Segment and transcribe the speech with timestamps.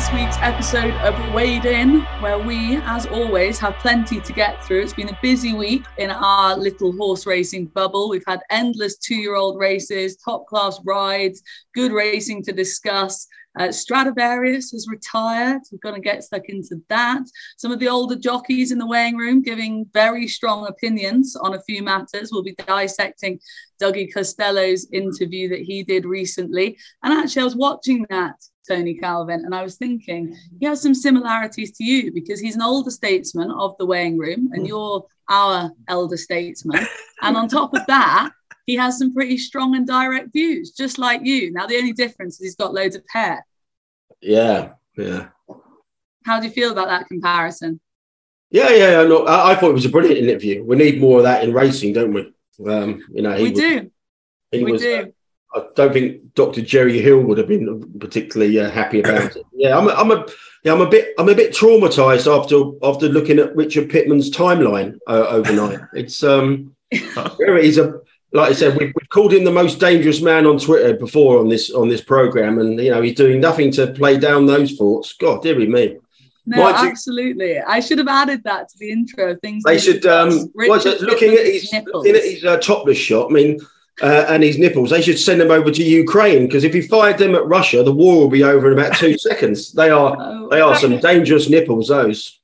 [0.00, 4.80] this week's episode of Weighed In, where we, as always, have plenty to get through.
[4.80, 8.08] It's been a busy week in our little horse racing bubble.
[8.08, 11.42] We've had endless two year old races, top class rides,
[11.74, 13.28] good racing to discuss.
[13.58, 15.60] Uh, Stradivarius has retired.
[15.70, 17.22] We're going to get stuck into that.
[17.58, 21.62] Some of the older jockeys in the weighing room giving very strong opinions on a
[21.62, 22.30] few matters.
[22.32, 23.38] We'll be dissecting
[23.82, 26.78] Dougie Costello's interview that he did recently.
[27.02, 28.36] And actually, I was watching that,
[28.68, 32.62] Tony Calvin, and I was thinking he has some similarities to you because he's an
[32.62, 36.86] older statesman of the weighing room, and you're our elder statesman.
[37.22, 38.30] And on top of that,
[38.66, 41.52] he has some pretty strong and direct views, just like you.
[41.52, 43.44] Now, the only difference is he's got loads of hair.
[44.20, 45.28] Yeah, yeah.
[46.26, 47.80] How do you feel about that comparison?
[48.50, 49.02] Yeah, yeah.
[49.04, 50.62] No, I, I thought it was a brilliant interview.
[50.64, 52.32] We need more of that in racing, don't we?
[52.68, 53.90] Um, you know, we was, do.
[54.50, 55.12] He we was, do.
[55.52, 56.62] I don't think Dr.
[56.62, 59.44] Jerry Hill would have been particularly uh, happy about it.
[59.52, 60.26] Yeah, I'm, a, I'm a,
[60.64, 64.98] yeah, I'm a bit, I'm a bit traumatized after after looking at Richard Pitman's timeline
[65.06, 65.80] uh, overnight.
[65.94, 68.00] it's um, he's a
[68.32, 71.48] like I said, we've, we've called him the most dangerous man on Twitter before on
[71.48, 75.12] this on this program, and you know he's doing nothing to play down those thoughts.
[75.14, 75.98] God, dear me.
[76.46, 77.60] No, absolutely.
[77.60, 79.36] I should have added that to the intro.
[79.36, 80.06] Things they should.
[80.06, 83.30] Um, looking at his looking at his uh, topless shot.
[83.30, 83.60] I mean,
[84.00, 84.90] uh, and his nipples.
[84.90, 87.92] They should send them over to Ukraine because if he fired them at Russia, the
[87.92, 89.72] war will be over in about two seconds.
[89.72, 90.48] They are oh.
[90.50, 91.88] they are some dangerous nipples.
[91.88, 92.40] Those.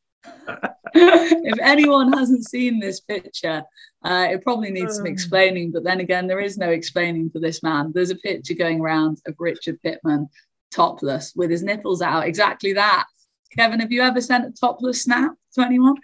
[0.94, 3.62] if anyone hasn't seen this picture,
[4.04, 5.12] uh, it probably needs some um.
[5.12, 5.72] explaining.
[5.72, 7.92] But then again, there is no explaining for this man.
[7.94, 10.28] There's a picture going around of Richard Pitman
[10.72, 12.26] topless with his nipples out.
[12.26, 13.06] Exactly that.
[13.56, 15.96] Kevin, have you ever sent a topless snap to anyone?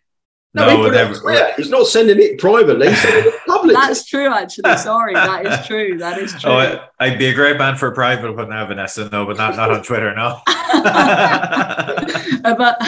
[0.54, 1.32] No, no never.
[1.32, 2.90] Yeah, he's not sending it privately.
[2.90, 3.72] He's sending it publicly.
[3.74, 4.76] That's true, actually.
[4.76, 5.96] Sorry, that is true.
[5.96, 6.50] That is oh, true.
[6.50, 9.08] Oh, I'd be a great man for a private one now, Vanessa.
[9.10, 10.14] No, but not, not on Twitter.
[10.14, 10.40] No.
[12.42, 12.78] but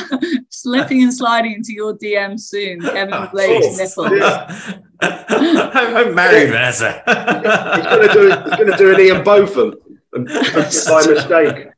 [0.50, 4.12] slipping and sliding into your DM soon, Kevin Blake's nipples.
[4.12, 4.60] Yeah.
[5.00, 7.02] I'm, married, Vanessa.
[7.06, 8.28] he's going to do.
[8.28, 9.74] He's going to do an Ian Botham
[10.12, 11.68] by mistake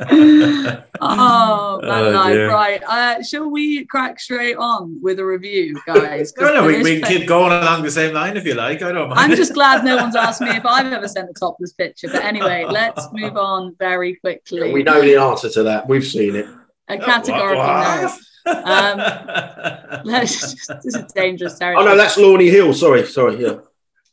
[1.00, 2.82] oh, man, oh, right.
[2.86, 6.32] Uh, shall we crack straight on with a review, guys?
[6.38, 8.82] no, no, we, we keep going along the same line if you like.
[8.82, 9.20] I don't mind.
[9.20, 12.08] I'm just glad no one's asked me if I've ever sent a topless picture.
[12.08, 14.68] But anyway, let's move on very quickly.
[14.68, 15.86] Yeah, we know the answer to that.
[15.86, 16.46] We've seen it.
[16.88, 18.10] A categorical no.
[18.46, 18.98] Um,
[20.04, 21.86] let's just, this is dangerous territory.
[21.86, 22.72] Oh no, that's Lawney Hill.
[22.72, 23.42] Sorry, sorry.
[23.42, 23.58] Yeah.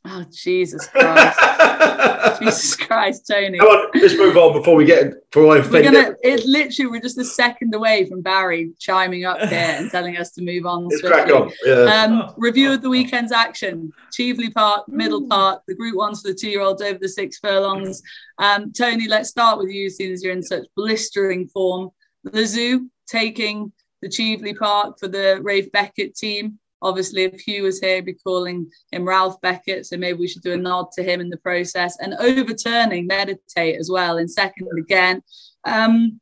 [0.09, 1.37] Oh Jesus Christ!
[2.39, 3.57] Jesus Christ, Tony.
[3.57, 5.73] Come on, let's move on before we get before I offend.
[5.73, 6.15] We're gonna.
[6.23, 10.31] It literally we're just a second away from Barry chiming up here and telling us
[10.33, 10.87] to move on.
[10.87, 11.51] Let's crack on.
[11.65, 11.83] Yeah.
[11.83, 16.35] Um, review of the weekend's action: Cheveley Park, Middle Park, the Group Ones for the
[16.35, 18.01] two-year-olds over the six furlongs.
[18.37, 21.89] Um, Tony, let's start with you, seeing as you're in such blistering form.
[22.25, 26.59] Lezoo taking the Cheveley Park for the Rafe Beckett team.
[26.81, 29.85] Obviously, if Hugh was here, he'd be calling him Ralph Beckett.
[29.85, 33.79] So maybe we should do a nod to him in the process and overturning Meditate
[33.79, 35.23] as well in second again.
[35.65, 36.19] Um,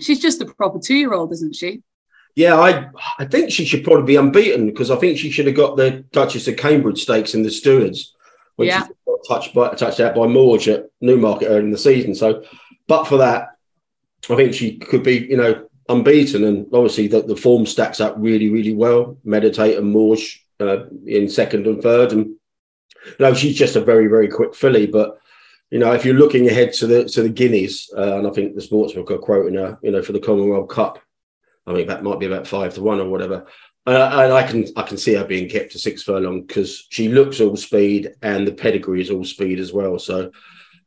[0.00, 1.82] she's just a proper two year old, isn't she?
[2.34, 2.88] Yeah, I
[3.18, 6.04] I think she should probably be unbeaten because I think she should have got the
[6.12, 8.14] Duchess of Cambridge stakes in the Stewards,
[8.56, 8.86] which yeah.
[9.06, 12.14] got touched by touched out by Mawj at Newmarket early in the season.
[12.14, 12.44] So,
[12.86, 13.56] but for that,
[14.30, 18.14] I think she could be, you know, unbeaten, and obviously the, the form stacks up
[18.18, 19.18] really, really well.
[19.24, 24.06] Meditate and Mawj uh, in second and third, and you know she's just a very,
[24.06, 24.86] very quick filly.
[24.86, 25.18] But
[25.70, 28.54] you know, if you're looking ahead to the to the Guineas, uh, and I think
[28.54, 31.00] the sportsbook are quoting her, you know, for the Commonwealth Cup,
[31.66, 33.46] I think that might be about five to one or whatever.
[33.86, 37.08] Uh, and I can I can see her being kept to six furlong because she
[37.08, 39.98] looks all speed and the pedigree is all speed as well.
[39.98, 40.30] So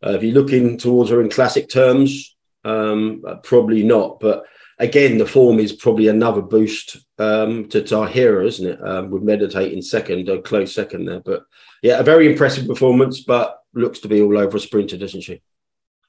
[0.06, 4.20] uh, if you're looking towards her in classic terms, um, probably not.
[4.20, 4.44] But
[4.82, 8.86] again, the form is probably another boost um, to Tahiyra, isn't it?
[8.86, 11.22] Um, with meditating second, a close second there.
[11.22, 11.44] But
[11.84, 15.42] yeah, a very impressive performance, but looks to be all over a sprinter, doesn't she?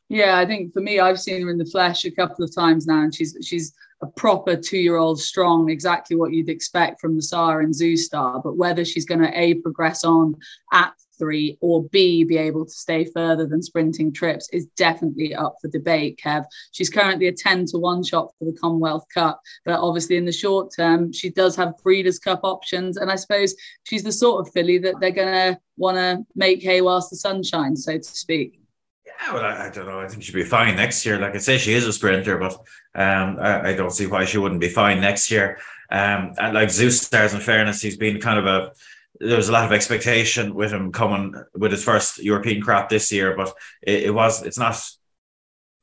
[0.08, 2.87] Yeah, I think for me, I've seen her in the flesh a couple of times
[2.87, 7.61] now, and she's she's a proper two-year-old strong, exactly what you'd expect from the Star
[7.61, 8.43] and Zoustar.
[8.43, 10.35] But whether she's going to a progress on
[10.73, 10.93] at
[11.23, 15.69] three or B, be able to stay further than sprinting trips is definitely up for
[15.69, 16.45] debate, Kev.
[16.73, 20.33] She's currently a 10 to 1 shot for the Commonwealth Cup, but obviously in the
[20.33, 22.97] short term, she does have Breeders' Cup options.
[22.97, 23.55] And I suppose
[23.85, 27.17] she's the sort of filly that they're going to want to make hay whilst the
[27.17, 28.59] sun shines, so to speak.
[29.07, 30.01] Yeah, well, I, I, don't know.
[30.01, 31.21] I think she'll be fine next year.
[31.21, 32.55] Like I say, she is a sprinter, but
[32.97, 35.59] um, I, I, don't see why she wouldn't be fine next year.
[35.91, 38.73] Um, and like Zoustar's, in fairness, he's been kind of a
[39.20, 43.12] there was a lot of expectation with him coming with his first European crop this
[43.12, 44.82] year, but it, it was it's not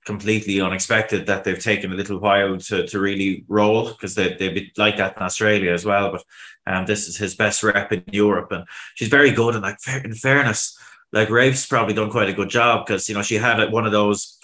[0.06, 4.56] completely unexpected that they've taken a little while to, to really roll because they, they'd
[4.56, 6.12] be like that in Australia as well.
[6.12, 6.24] But
[6.66, 8.52] um, this is his best rep in Europe.
[8.52, 8.66] And
[8.96, 9.56] she's very good.
[9.56, 10.78] And like, in fairness,
[11.12, 13.92] like Rafe's probably done quite a good job because, you know, she had one of
[13.92, 14.40] those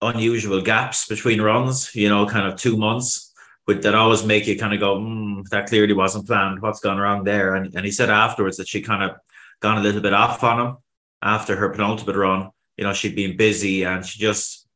[0.00, 3.27] unusual gaps between runs, you know, kind of two months,
[3.68, 6.62] but that always make you kind of go, mm, that clearly wasn't planned.
[6.62, 7.54] What's gone wrong there?
[7.54, 9.18] And, and he said afterwards that she kind of
[9.60, 10.76] gone a little bit off on him
[11.20, 12.48] after her penultimate run.
[12.78, 14.66] You know, she'd been busy and she just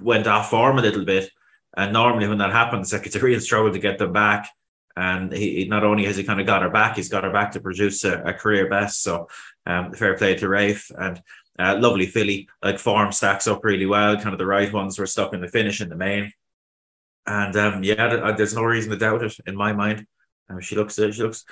[0.00, 1.30] went off form a little bit.
[1.76, 4.48] And normally when that happens, like it's a real struggle to get them back.
[4.96, 7.50] And he not only has he kind of got her back, he's got her back
[7.52, 9.02] to produce a, a career best.
[9.02, 9.26] So
[9.66, 11.20] um, fair play to Rafe and
[11.58, 12.48] uh, lovely filly.
[12.62, 14.14] Like form stacks up really well.
[14.14, 16.32] Kind of the right ones were stuck in the finish in the main.
[17.26, 20.06] And um, yeah, there's no reason to doubt it in my mind.
[20.50, 21.44] Um, she looks, uh, she looks,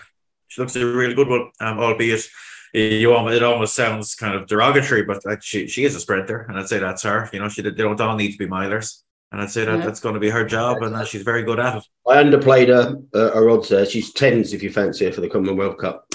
[0.49, 1.51] she looks a really good one.
[1.61, 2.29] Um, albeit
[2.73, 6.47] you almost, it almost sounds kind of derogatory, but like she she is a sprinter,
[6.49, 7.29] and I'd say that's her.
[7.33, 9.03] You know, she they don't all need to be milers,
[9.33, 9.85] and I'd say that yeah.
[9.85, 11.87] that's going to be her job, and that she's very good at it.
[12.09, 13.87] I underplayed her uh, her odds there.
[13.87, 16.13] She's tens if you fancy her for the Commonwealth Cup.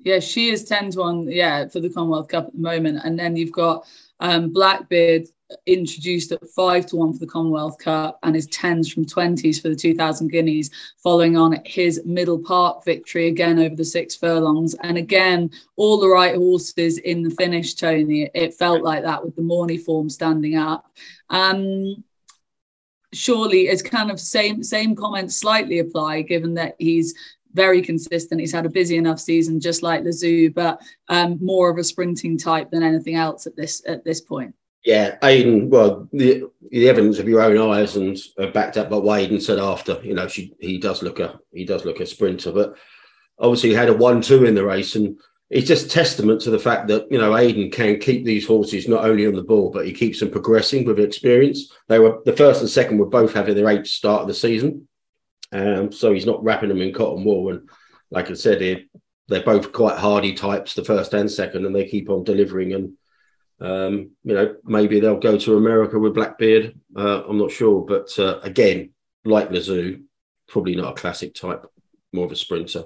[0.00, 1.28] Yeah, she is ten to one.
[1.28, 3.86] Yeah, for the Commonwealth Cup at the moment, and then you've got
[4.20, 5.26] um, Blackbeard
[5.66, 9.68] introduced at five to one for the Commonwealth Cup and his tens from 20s for
[9.68, 10.70] the 2000 Guineas,
[11.02, 14.74] following on his Middle Park victory again over the six furlongs.
[14.82, 18.30] And again, all the right horses in the finish, Tony.
[18.34, 20.90] It felt like that with the Morny form standing up.
[21.30, 22.04] Um,
[23.12, 27.14] surely it's kind of same same comments slightly apply given that he's
[27.54, 28.40] very consistent.
[28.40, 32.36] He's had a busy enough season, just like Lezoo, but um, more of a sprinting
[32.36, 34.54] type than anything else at this at this point.
[34.84, 35.70] Yeah, Aidan.
[35.70, 39.40] Well, the the evidence of your own eyes and uh, backed up by what Aidan
[39.40, 39.98] said after.
[40.04, 42.76] You know, she he does look a he does look a sprinter, but
[43.38, 46.88] obviously he had a one-two in the race, and it's just testament to the fact
[46.88, 49.92] that you know Aidan can keep these horses not only on the ball, but he
[49.92, 51.72] keeps them progressing with experience.
[51.88, 54.86] They were the first and second were both having their eighth start of the season,
[55.50, 57.50] um, so he's not wrapping them in cotton wool.
[57.52, 57.70] And
[58.10, 58.84] like I said,
[59.28, 62.98] they're both quite hardy types, the first and second, and they keep on delivering and
[63.60, 66.78] um, you know, maybe they'll go to America with Blackbeard.
[66.96, 68.90] Uh, I'm not sure, but uh, again,
[69.24, 70.02] like Lezoo,
[70.48, 71.66] probably not a classic type,
[72.12, 72.84] more of a sprinter.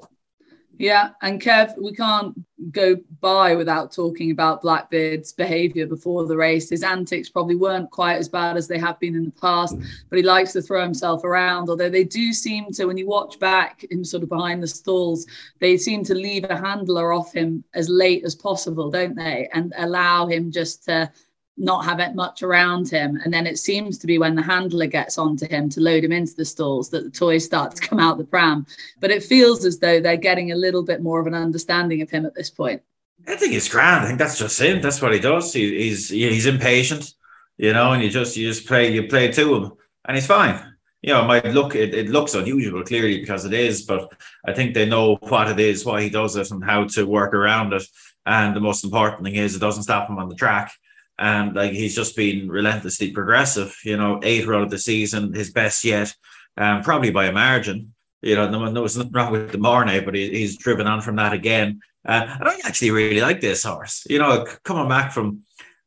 [0.79, 2.35] Yeah, and Kev, we can't
[2.71, 6.71] go by without talking about Blackbeard's behaviour before the race.
[6.71, 9.85] His antics probably weren't quite as bad as they have been in the past, mm.
[10.09, 11.69] but he likes to throw himself around.
[11.69, 15.27] Although they do seem to, when you watch back him sort of behind the stalls,
[15.59, 19.49] they seem to leave a handler off him as late as possible, don't they?
[19.53, 21.11] And allow him just to
[21.59, 23.21] not have it much around him.
[23.25, 26.13] And then it seems to be when the handler gets onto him to load him
[26.13, 28.67] into the stalls that the toys start to come out the pram.
[29.01, 32.11] But it feels as though they're getting a little bit more of an understanding of
[32.11, 32.83] him at this point.
[33.27, 34.05] I think he's grand.
[34.05, 34.81] I think that's just him.
[34.81, 35.53] That's what he does.
[35.53, 37.13] He, he's he's impatient,
[37.59, 39.73] you know, and you just you just play you play to him,
[40.07, 40.65] and he's fine.
[41.03, 44.13] You know, it might look it, it looks unusual clearly because it is, but
[44.47, 47.35] I think they know what it is, why he does it, and how to work
[47.35, 47.83] around it.
[48.25, 50.73] And the most important thing is it doesn't stop him on the track
[51.19, 53.77] and like he's just been relentlessly progressive.
[53.85, 56.15] You know, eight run of the season, his best yet,
[56.57, 57.95] um, probably by a margin.
[58.23, 61.01] You know, no, no, there's nothing wrong with the Morny, but he, he's driven on
[61.01, 61.81] from that again.
[62.07, 64.07] Uh, and I actually really like this horse.
[64.09, 65.43] You know, coming back from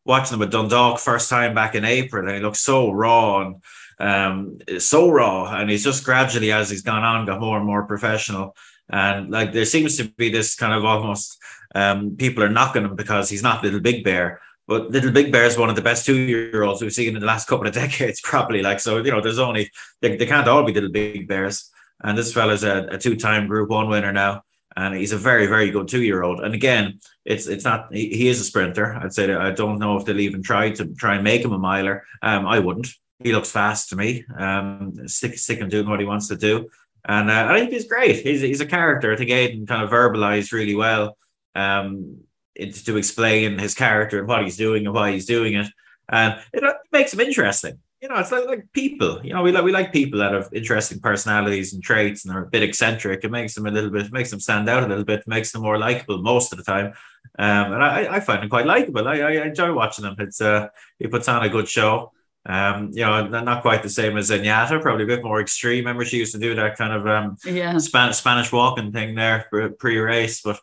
[0.06, 3.56] watching him at Dundalk first time back in April, and he looks so raw and
[4.00, 7.86] um, so raw, and he's just gradually as he's gone on got more and more
[7.86, 8.56] professional.
[8.90, 11.38] And like there seems to be this kind of almost
[11.74, 15.44] um, people are knocking him because he's not little big bear but Little Big Bear
[15.44, 17.74] is one of the best two year olds we've seen in the last couple of
[17.84, 18.62] decades, probably.
[18.62, 21.70] Like, so, you know, there's only, they, they can't all be Little Big Bears.
[22.02, 24.44] And this fella's a, a two time Group One winner now.
[24.78, 26.40] And he's a very, very good two year old.
[26.40, 28.94] And again, it's it's not, he, he, is a sprinter.
[28.96, 31.60] I'd say I don't know if they'll even try to try and make him a
[31.60, 32.06] miler.
[32.22, 32.88] Um, I wouldn't.
[33.20, 34.24] He looks fast to me.
[34.38, 36.70] Um, stick, stick him doing what he wants to do.
[37.04, 38.26] And uh, I think he's great.
[38.26, 39.12] He's, he's a character.
[39.12, 41.18] I think Aidan kind of verbalized really well.
[41.56, 42.22] Um,
[42.70, 45.68] to explain his character and what he's doing and why he's doing it,
[46.10, 47.80] and it makes him interesting.
[48.02, 49.24] You know, it's like, like people.
[49.24, 52.46] You know, we like we like people that have interesting personalities and traits and are
[52.46, 53.24] a bit eccentric.
[53.24, 55.62] It makes them a little bit, makes them stand out a little bit, makes them
[55.62, 56.94] more likable most of the time.
[57.38, 59.08] Um, and I, I find him quite likable.
[59.08, 60.16] I, I enjoy watching him.
[60.18, 62.12] It's uh, he puts on a good show.
[62.44, 65.86] Um, you know, not quite the same as Zenyatta, probably a bit more extreme.
[65.86, 67.78] Remember, she used to do that kind of um, yeah.
[67.78, 69.46] Spanish Spanish walking thing there
[69.78, 70.60] pre-race, but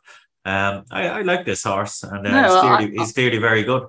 [0.49, 3.63] um, I, I like this horse, and uh, no, he's, clearly, I, he's clearly very
[3.63, 3.87] good.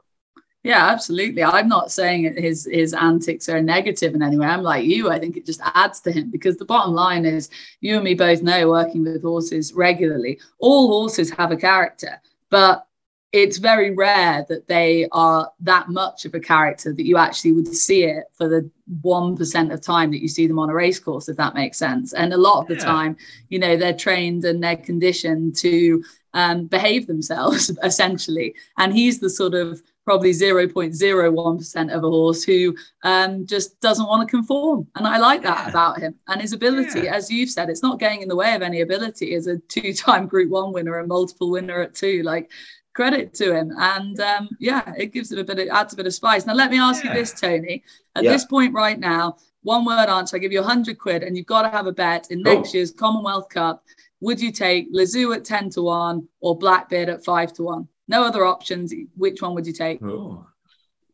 [0.64, 1.42] Yeah, absolutely.
[1.42, 4.48] I'm not saying his his antics are negative in any way.
[4.48, 5.10] I'm like you.
[5.10, 7.50] I think it just adds to him because the bottom line is
[7.80, 10.38] you and me both know working with horses regularly.
[10.60, 12.86] All horses have a character, but
[13.32, 17.68] it's very rare that they are that much of a character that you actually would
[17.68, 18.70] see it for the
[19.04, 22.14] 1% of time that you see them on a race course if that makes sense
[22.14, 22.84] and a lot of the yeah.
[22.84, 23.18] time
[23.50, 29.30] you know they're trained and they're conditioned to um, behave themselves essentially and he's the
[29.30, 34.88] sort of probably 0.01% of a horse who um, just doesn't want to conform.
[34.96, 35.70] And I like that yeah.
[35.70, 36.16] about him.
[36.28, 37.14] And his ability, yeah.
[37.14, 39.94] as you've said, it's not getting in the way of any ability as a two
[39.94, 42.24] time Group One winner and multiple winner at two.
[42.24, 42.50] Like,
[42.96, 43.72] credit to him.
[43.78, 46.46] And um, yeah, it gives him a bit, of, adds a bit of spice.
[46.46, 47.14] Now, let me ask yeah.
[47.14, 47.84] you this, Tony.
[48.16, 51.38] At this point right now, one word answer, I give you a 100 quid, and
[51.38, 53.84] you've got to have a bet in next year's Commonwealth Cup.
[54.22, 57.88] Would you take Lezoo at 10 to 1 or Blackbeard at 5 to 1?
[58.10, 58.94] no other options.
[59.16, 60.04] Which one would you take?
[60.04, 60.46] Oh.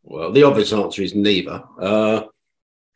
[0.04, 1.64] Well, the obvious answer is neither.
[1.80, 2.24] Uh,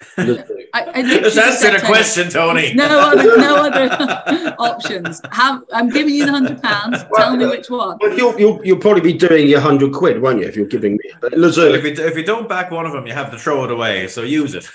[0.17, 0.31] I,
[0.73, 2.73] I Let's answer the question, Tony.
[2.73, 5.19] No other, no other options.
[5.31, 7.03] Have I'm giving you the hundred pounds.
[7.09, 7.97] Well, Tell me which one.
[7.99, 10.47] Well, you'll, you'll, you'll probably be doing your hundred quid, won't you?
[10.47, 11.11] If you're giving me.
[11.19, 13.71] But if, you, if you don't back one of them, you have to throw it
[13.71, 14.07] away.
[14.07, 14.69] So use it.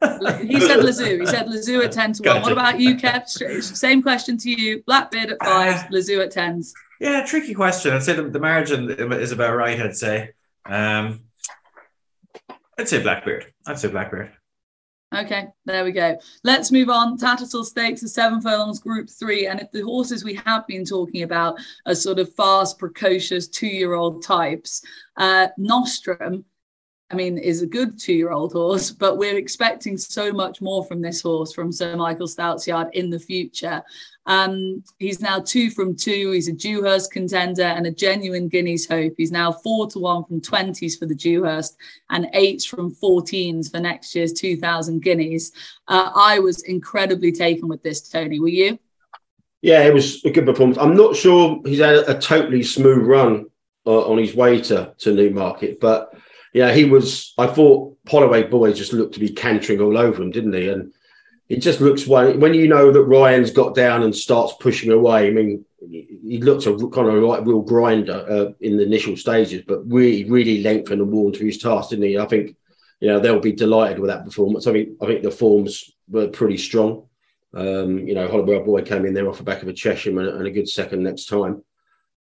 [0.40, 1.18] he said Eaux.
[1.18, 2.36] He said Eaux at ten to gotcha.
[2.36, 2.42] one.
[2.42, 3.28] What about you, Kev?
[3.62, 4.82] Same question to you.
[4.86, 5.84] Blackbeard at five.
[5.84, 6.72] Uh, Les Eaux at tens.
[7.00, 7.92] Yeah, tricky question.
[7.92, 9.78] I'd say the, the margin is about right.
[9.78, 10.30] I'd say.
[10.64, 11.20] Um,
[12.78, 13.52] I'd say Blackbeard.
[13.66, 14.32] I'd say Blackbeard.
[15.14, 16.16] Okay, there we go.
[16.44, 17.18] Let's move on.
[17.18, 21.24] Tattersall Stakes, the seven furlongs, Group Three, and if the horses we have been talking
[21.24, 24.82] about are sort of fast, precocious two-year-old types,
[25.16, 26.44] uh, Nostrum
[27.10, 30.84] I mean, is a good two year old horse, but we're expecting so much more
[30.84, 33.82] from this horse from Sir Michael Stoute's yard in the future.
[34.26, 36.30] Um, he's now two from two.
[36.30, 39.14] He's a Dewhurst contender and a genuine Guineas hope.
[39.16, 41.76] He's now four to one from 20s for the Dewhurst
[42.10, 45.50] and eight from 14s for next year's 2000 Guineas.
[45.88, 48.38] Uh, I was incredibly taken with this, Tony.
[48.38, 48.78] Were you?
[49.62, 50.78] Yeah, it was a good performance.
[50.78, 53.46] I'm not sure he's had a, totally smooth run
[53.84, 56.14] uh, on his way to, to Newmarket, but
[56.52, 57.32] yeah, he was.
[57.38, 60.68] I thought Holloway boy just looked to be cantering all over him, didn't he?
[60.68, 60.92] And
[61.48, 65.28] it just looks when you know that Ryan's got down and starts pushing away.
[65.28, 69.62] I mean, he looks a kind of like real grinder uh, in the initial stages,
[69.66, 72.18] but really, really lengthened and worn to his task, didn't he?
[72.18, 72.56] I think
[73.00, 74.66] you know they'll be delighted with that performance.
[74.66, 77.06] I think I think the forms were pretty strong.
[77.54, 80.46] Um, you know, Holloway boy came in there off the back of a Chesham and
[80.46, 81.64] a good second next time.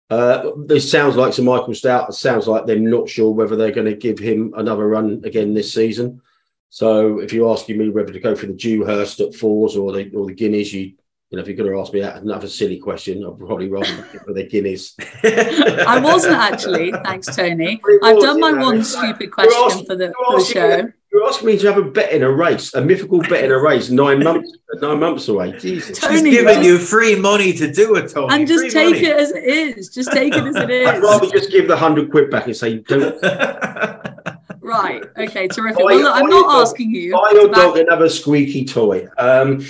[0.09, 2.09] Uh, this sounds like Sir Michael Stoute.
[2.09, 5.53] It sounds like they're not sure whether they're going to give him another run again
[5.53, 6.21] this season.
[6.69, 10.11] So if you're asking me whether to go for the Dewhurst at fours or the
[10.13, 10.93] or the Guineas, you
[11.29, 13.93] you know, if you're going to ask me that, another silly question, I'd probably rather
[14.13, 14.95] go for the Guineas.
[15.23, 17.81] I wasn't actually, thanks, Tony.
[18.03, 20.93] I've done my one stupid question asking, for the, for the show.
[21.11, 23.57] You're asking me to have a bet in a race, a mythical bet in a
[23.57, 25.57] race, nine months, nine months away.
[25.57, 28.33] Jesus, Tony, She's giving you free money to do it, Tony.
[28.33, 29.05] And just free take money.
[29.05, 29.89] it as it is.
[29.89, 30.87] Just take it as it is.
[30.87, 33.21] I'd rather just give the hundred quid back and say, "Don't."
[34.61, 35.03] right.
[35.17, 35.47] Okay.
[35.47, 35.77] Terrific.
[35.77, 37.13] Buy, well, look, I'm not asking you.
[37.13, 37.83] Buy your dog back...
[37.83, 39.07] another squeaky toy.
[39.17, 39.65] Um,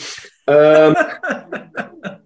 [0.47, 0.95] um,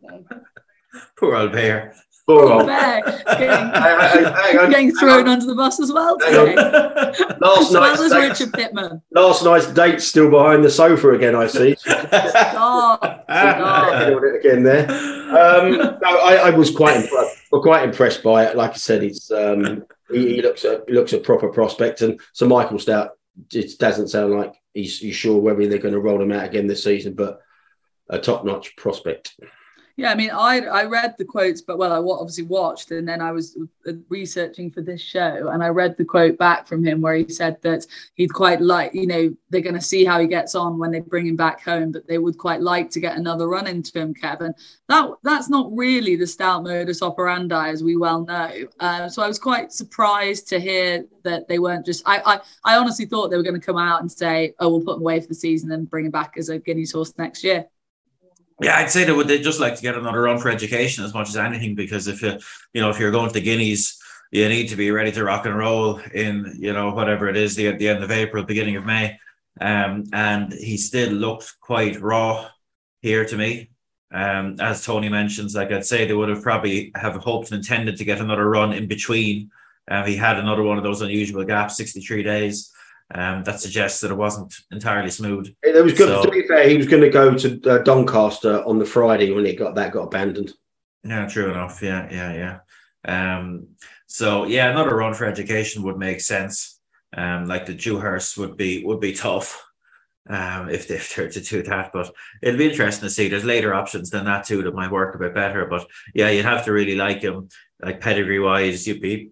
[1.17, 1.95] Poor old bear.
[2.39, 3.01] Poor bear.
[3.27, 6.55] Getting, getting thrown under the bus as well today.
[7.39, 7.97] Last night.
[7.99, 9.01] Well Richard Pitman.
[9.11, 11.75] Last night's date still behind the sofa again, I see.
[11.79, 13.03] Stop.
[13.03, 14.23] Stop.
[14.39, 14.89] again there.
[14.89, 17.49] Um, no, I, I, was quite impressed.
[17.51, 18.55] quite impressed by it.
[18.55, 22.19] Like I said, it's um, he, he, looks a he looks a proper prospect, and
[22.33, 23.09] so Michael Stoute.
[23.53, 26.67] It doesn't sound like he's, he's sure whether they're going to roll him out again
[26.67, 27.39] this season, but
[28.09, 29.39] a top notch prospect.
[30.01, 33.21] Yeah, I mean, I I read the quotes, but well, I obviously watched, and then
[33.21, 33.55] I was
[33.87, 37.29] uh, researching for this show, and I read the quote back from him where he
[37.29, 40.79] said that he'd quite like, you know, they're going to see how he gets on
[40.79, 43.67] when they bring him back home, but they would quite like to get another run
[43.67, 44.55] into him, Kevin.
[44.89, 48.49] That that's not really the Stoute modus operandi, as we well know.
[48.79, 52.01] Uh, so I was quite surprised to hear that they weren't just.
[52.07, 52.39] I I,
[52.73, 55.01] I honestly thought they were going to come out and say, "Oh, we'll put him
[55.01, 57.67] away for the season and bring him back as a Guineas horse next year."
[58.61, 59.27] Yeah, I'd say they would.
[59.27, 62.21] They just like to get another run for education as much as anything, because if
[62.21, 62.37] you,
[62.73, 63.99] you know, if you're going to Guineas,
[64.31, 67.55] you need to be ready to rock and roll in, you know, whatever it is,
[67.55, 69.19] the at the end of April, beginning of May.
[69.59, 72.49] Um, and he still looked quite raw
[73.01, 73.71] here to me.
[74.13, 77.97] Um, as Tony mentions, like I'd say they would have probably have hoped and intended
[77.97, 79.49] to get another run in between.
[79.89, 82.71] Uh, he had another one of those unusual gaps, 63 days
[83.13, 85.53] um, that suggests that it wasn't entirely smooth.
[85.63, 86.07] It was good.
[86.07, 89.31] So, to be fair, he was going to go to uh, Doncaster on the Friday
[89.31, 90.53] when it got that got abandoned.
[91.03, 91.81] Yeah, true enough.
[91.81, 92.59] Yeah, yeah,
[93.05, 93.35] yeah.
[93.35, 93.67] Um,
[94.07, 96.79] so yeah, another run for education would make sense.
[97.15, 99.61] Um, like the Dewhurst would be would be tough
[100.29, 101.91] um, if, they, they're to do that.
[101.91, 103.27] But it'll be interesting to see.
[103.27, 105.65] There's later options than that too that might work a bit better.
[105.65, 107.49] But yeah, you'd have to really like him,
[107.81, 108.87] like pedigree wise.
[108.87, 109.31] You'd be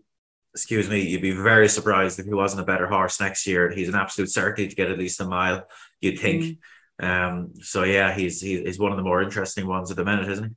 [0.53, 3.69] excuse me, you'd be very surprised if he wasn't a better horse next year.
[3.69, 5.67] He's an absolute certainty to get at least a mile,
[6.01, 6.43] you'd think.
[6.43, 6.57] Mm.
[7.01, 10.49] Um, so yeah, he's he's one of the more interesting ones at the minute, isn't
[10.49, 10.55] he?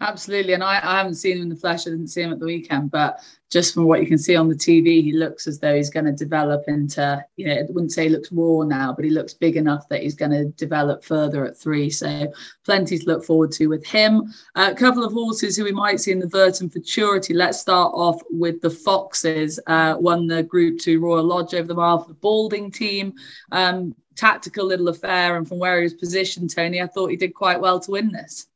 [0.00, 1.86] Absolutely, and I, I haven't seen him in the flesh.
[1.86, 3.18] I didn't see him at the weekend, but
[3.50, 6.04] just from what you can see on the TV, he looks as though he's going
[6.04, 7.24] to develop into.
[7.36, 10.02] You know, I wouldn't say he looks raw now, but he looks big enough that
[10.02, 11.90] he's going to develop further at three.
[11.90, 12.32] So
[12.64, 14.32] plenty to look forward to with him.
[14.54, 17.34] Uh, a couple of horses who we might see in the Vertem Futurity.
[17.34, 19.58] Let's start off with the Foxes.
[19.66, 23.14] Uh, won the Group Two Royal Lodge over the mile for the Balding team.
[23.50, 27.34] Um, tactical little affair, and from where he was positioned, Tony, I thought he did
[27.34, 28.46] quite well to win this.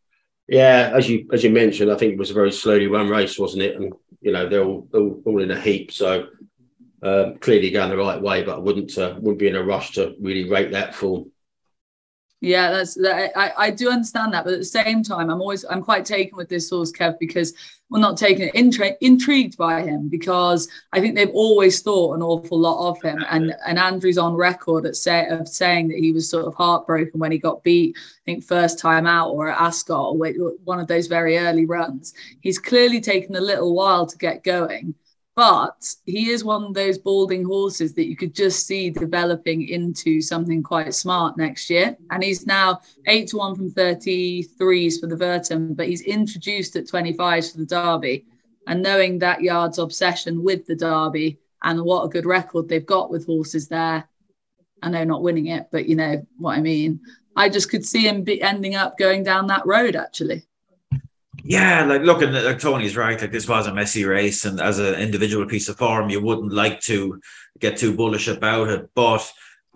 [0.49, 3.39] Yeah, as you as you mentioned, I think it was a very slowly run race,
[3.39, 3.77] wasn't it?
[3.77, 6.27] And you know they're all all, all in a heap, so
[7.03, 8.43] um, clearly going the right way.
[8.43, 11.31] But I wouldn't uh, wouldn't be in a rush to really rate that form.
[12.43, 15.65] Yeah, that's that, I, I do understand that, but at the same time, I'm always
[15.65, 17.55] I'm quite taken with this source, Kev, because
[17.89, 22.59] well, not taken intri- intrigued by him because I think they've always thought an awful
[22.59, 26.29] lot of him, and and Andrew's on record at say of saying that he was
[26.29, 27.95] sort of heartbroken when he got beat.
[27.97, 32.13] I think first time out or at Ascot, or one of those very early runs.
[32.41, 34.97] He's clearly taken a little while to get going
[35.35, 40.21] but he is one of those balding horses that you could just see developing into
[40.21, 41.97] something quite smart next year.
[42.11, 46.87] And he's now eight to one from 33s for the Vertem, but he's introduced at
[46.87, 48.27] 25s for the Derby.
[48.67, 53.11] And knowing that yard's obsession with the Derby and what a good record they've got
[53.11, 54.07] with horses there,
[54.83, 57.01] I know not winning it, but you know what I mean.
[57.35, 60.45] I just could see him be ending up going down that road actually.
[61.45, 63.21] Yeah, like look, and like Tony's right.
[63.21, 66.53] Like this was a messy race, and as an individual piece of form, you wouldn't
[66.53, 67.21] like to
[67.59, 68.89] get too bullish about it.
[68.95, 69.31] But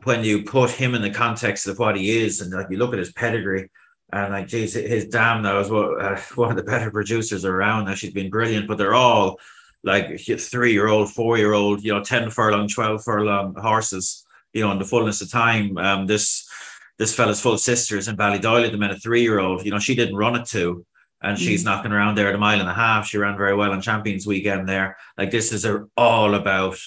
[0.05, 2.93] when you put him in the context of what he is, and like you look
[2.93, 3.69] at his pedigree,
[4.13, 7.87] and like, geez, his dam now is what, uh, one of the better producers around.
[7.87, 9.41] Now she's been brilliant, but they're all
[9.83, 14.25] like three year old, four year old, you know, ten furlong, twelve furlong horses.
[14.53, 16.49] You know, in the fullness of time, um, this
[16.97, 19.65] this fella's full sisters in Ballydoyle at the minute, three year old.
[19.65, 20.87] You know, she didn't run it to
[21.23, 21.67] and she's mm.
[21.67, 23.07] knocking around there at a mile and a half.
[23.07, 24.97] She ran very well on Champions Weekend there.
[25.17, 26.79] Like this is a, all about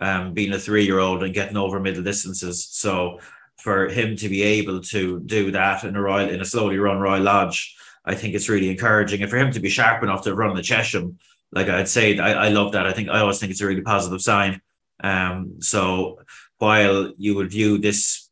[0.00, 2.66] um, being a three year old and getting over middle distances.
[2.70, 3.20] So
[3.58, 6.98] for him to be able to do that in a royal in a slowly run
[6.98, 9.22] Royal Lodge, I think it's really encouraging.
[9.22, 11.18] And for him to be sharp enough to run the Chesham,
[11.52, 12.86] like I'd say, I, I love that.
[12.86, 14.60] I think I always think it's a really positive sign.
[15.02, 16.20] Um, so
[16.58, 18.28] while you would view this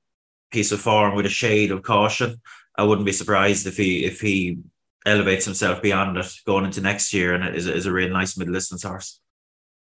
[0.50, 2.40] piece of form with a shade of caution,
[2.76, 4.58] I wouldn't be surprised if he if he
[5.06, 8.54] elevates himself beyond it going into next year and is, is a really nice middle
[8.54, 9.20] distance horse.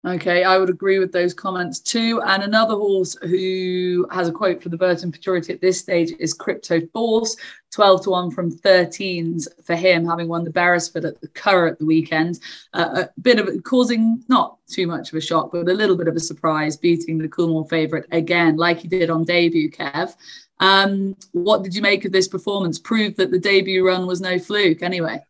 [0.04, 2.20] Okay, I would agree with those comments too.
[2.22, 6.34] And another horse who has a quote for the Vertem Futurity at this stage is
[6.34, 7.36] Crypto Force,
[7.70, 11.78] 12 to 1 from 13s for him, having won the Beresford at the Curragh at
[11.78, 12.40] the weekend.
[12.74, 16.08] Uh, a bit of causing not too much of a shock, but a little bit
[16.08, 20.16] of a surprise, beating the Coolmore favourite again, like he did on debut, Kev.
[20.62, 22.78] Um, what did you make of this performance?
[22.78, 25.20] Proved that the debut run was no fluke, anyway.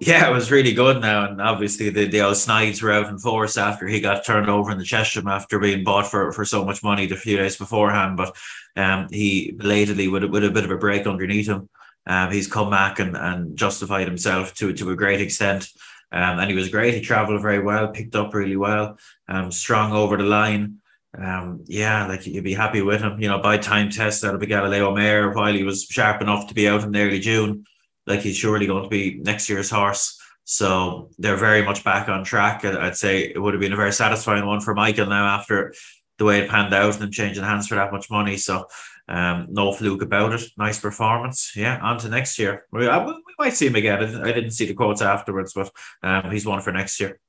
[0.00, 1.30] Yeah, it was really good now.
[1.30, 4.70] And obviously, the, the old Snides were out in force after he got turned over
[4.70, 8.16] in the Chesham after being bought for, for so much money the few days beforehand.
[8.16, 8.34] But
[8.74, 11.68] um, he belatedly, with, with a bit of a break underneath him,
[12.06, 15.68] um, he's come back and, and justified himself to, to a great extent.
[16.10, 16.94] Um, and he was great.
[16.94, 20.80] He travelled very well, picked up really well, um, strong over the line
[21.18, 23.20] um, yeah, like you'd be happy with him.
[23.20, 26.54] You know, by time test that'll be Galileo Mayer while he was sharp enough to
[26.54, 27.64] be out in early June.
[28.06, 30.18] Like he's surely going to be next year's horse.
[30.44, 32.64] So they're very much back on track.
[32.64, 35.74] I'd say it would have been a very satisfying one for Michael now after
[36.18, 38.36] the way it panned out and changing hands for that much money.
[38.36, 38.66] So
[39.08, 40.42] um, no fluke about it.
[40.56, 41.52] Nice performance.
[41.56, 42.66] Yeah, on to next year.
[42.72, 44.22] We, we might see him again.
[44.22, 45.70] I didn't see the quotes afterwards, but
[46.02, 47.20] um, he's one for next year.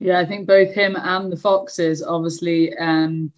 [0.00, 3.32] Yeah, I think both him and the Foxes obviously um,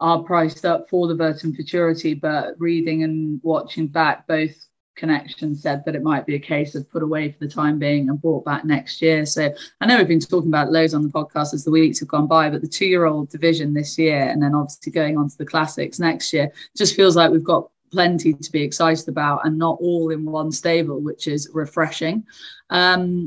[0.00, 5.82] are priced up for the Vertem Futurity, but reading and watching back, both connections said
[5.84, 8.44] that it might be a case of put away for the time being and brought
[8.44, 9.24] back next year.
[9.24, 12.08] So I know we've been talking about loads on the podcast as the weeks have
[12.08, 15.28] gone by, but the two year old division this year and then obviously going on
[15.30, 19.44] to the classics next year just feels like we've got plenty to be excited about
[19.44, 22.24] and not all in one stable, which is refreshing.
[22.68, 23.26] Um,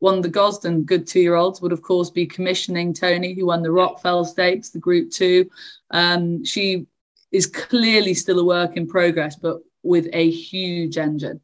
[0.00, 3.62] of the Gosden good two year olds would, of course, be commissioning Tony, who won
[3.62, 5.50] the Rockfel Stakes, the Group Two.
[5.90, 6.86] Um, she
[7.30, 11.40] is clearly still a work in progress, but with a huge engine.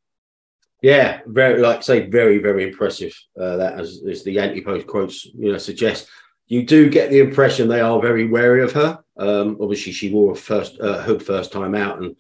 [0.83, 3.15] Yeah, very like say very very impressive.
[3.39, 6.09] Uh, that as, as the anti-post quotes you know suggest.
[6.49, 9.01] You do get the impression they are very wary of her.
[9.17, 12.15] Um, obviously, she wore a first uh, hood first time out, and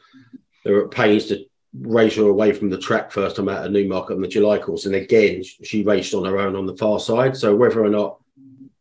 [0.64, 1.44] they were at pains to
[1.80, 4.86] race her away from the track first time out at Newmarket on the July course.
[4.86, 7.36] And again, she raced on her own on the far side.
[7.36, 8.18] So whether or not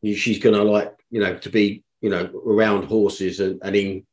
[0.03, 4.05] she's going to like you know, to be you know around horses and, and in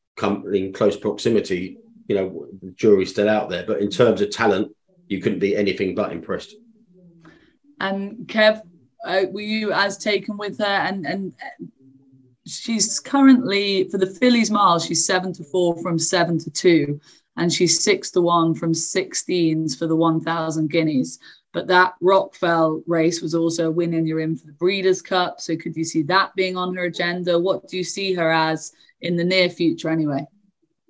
[0.52, 3.64] in close proximity, you know, the jury's still out there.
[3.66, 4.72] But in terms of talent,
[5.08, 6.54] you couldn't be anything but impressed.
[7.80, 8.62] And Kev,
[9.04, 10.64] uh, were you as taken with her?
[10.64, 11.32] And and
[12.46, 17.00] she's currently for the Fillies Mile, she's seven to four from seven to two,
[17.36, 21.18] and she's six to one from 16s for the 1,000 guineas.
[21.52, 25.40] But that Rockfel race was also a win, and you're in for the Breeders' Cup.
[25.40, 27.38] So could you see that being on her agenda?
[27.38, 30.26] What do you see her as in the near future, anyway?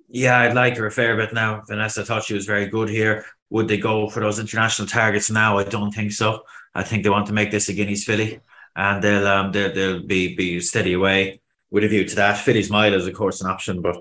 [0.07, 1.63] Yeah, I'd like her a fair bit now.
[1.67, 3.25] Vanessa thought she was very good here.
[3.49, 5.57] Would they go for those international targets now?
[5.57, 6.43] I don't think so.
[6.75, 8.39] I think they want to make this a Guineas filly,
[8.75, 12.37] and they'll um they'll, they'll be be steady away with a view to that.
[12.37, 13.97] Filly's Mile is of course an option, but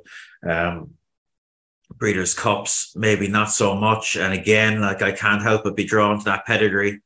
[0.48, 0.94] um
[1.98, 4.16] Breeders' Cups maybe not so much.
[4.16, 7.00] And again, like I can't help but be drawn to that pedigree.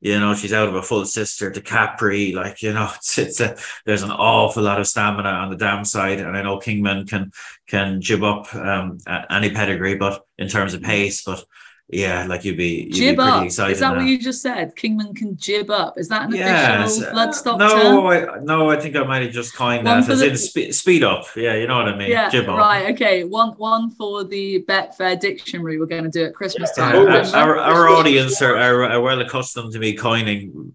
[0.00, 2.32] You know, she's out of a full sister to Capri.
[2.32, 5.84] Like, you know, it's it's a there's an awful lot of stamina on the dam
[5.84, 6.20] side.
[6.20, 7.32] And I know Kingman can
[7.66, 8.98] can jib up um
[9.30, 11.44] any pedigree, but in terms of pace, but
[11.88, 13.44] yeah, like you'd be, you'd jib be up.
[13.44, 13.74] excited.
[13.74, 13.96] Is that now.
[13.98, 14.74] what you just said?
[14.74, 15.96] Kingman can jib up.
[15.98, 18.06] Is that an Yeah, official bloodstock no, term?
[18.06, 20.72] I, no, I think I might have just coined One that as the- in spe-
[20.74, 21.26] speed up.
[21.36, 22.10] Yeah, you know what I mean.
[22.10, 22.58] Yeah, Jib up.
[22.58, 22.92] right.
[22.92, 25.78] Okay, one one for the Betfair dictionary.
[25.78, 26.96] We're going to do at Christmas time.
[26.96, 30.74] Our, our, our audience are, are, are well accustomed to me coining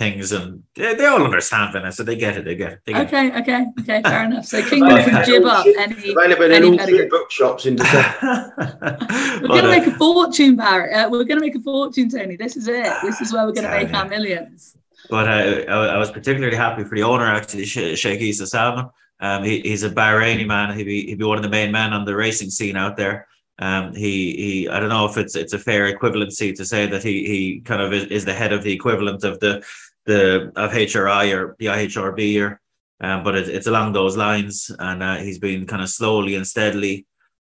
[0.00, 2.02] things, and they, they all understand Vanessa.
[2.02, 2.44] They get it.
[2.46, 2.80] They get it.
[2.86, 3.06] They get it.
[3.06, 4.46] Okay, okay, okay, fair enough.
[4.46, 6.12] So Kingman can jib up any.
[6.12, 8.54] Available in any all three bookshops in December.
[9.42, 10.92] We're going to uh, make a fortune, Barry.
[10.94, 12.36] Uh, we're going to make a fortune, Tony.
[12.36, 12.92] This is it.
[13.02, 14.76] This is where we're going to make our millions.
[15.08, 18.88] But uh, I, I was particularly happy for the owner, actually, Sheikh Issa Salman.
[19.20, 20.76] Um, he, he's a Bahraini man.
[20.76, 23.26] He'd be, he'd be one of the main men on the racing scene out there.
[23.60, 27.02] Um, he, he, I don't know if it's it's a fair equivalency to say that
[27.02, 29.62] he, he kind of is, is the head of the equivalent of the
[30.06, 32.60] the of HRI or the IHRB or,
[33.00, 34.70] um, but it, it's along those lines.
[34.78, 37.06] And uh, he's been kind of slowly and steadily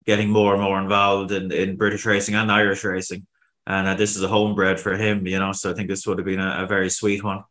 [0.05, 3.27] getting more and more involved in, in British racing and Irish racing.
[3.65, 5.51] And uh, this is a homebred for him, you know.
[5.51, 7.43] So I think this would have been a, a very sweet one.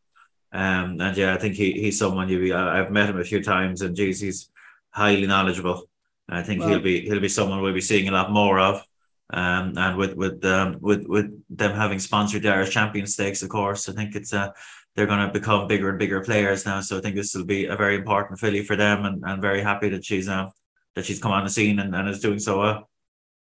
[0.52, 2.56] Um, and yeah, I think he, he's someone you.
[2.56, 4.50] I've met him a few times, and geez, he's
[4.90, 5.88] highly knowledgeable.
[6.28, 8.82] I think he'll be he'll be someone we'll be seeing a lot more of.
[9.28, 13.50] Um, and with with um, with with them having sponsored the Irish Champion Stakes, of
[13.50, 14.50] course, I think it's uh
[14.96, 16.80] they're going to become bigger and bigger players now.
[16.80, 19.62] So I think this will be a very important filly for them, and and very
[19.62, 20.48] happy that she's uh,
[20.94, 22.90] that she's come on the scene and, and is doing so well.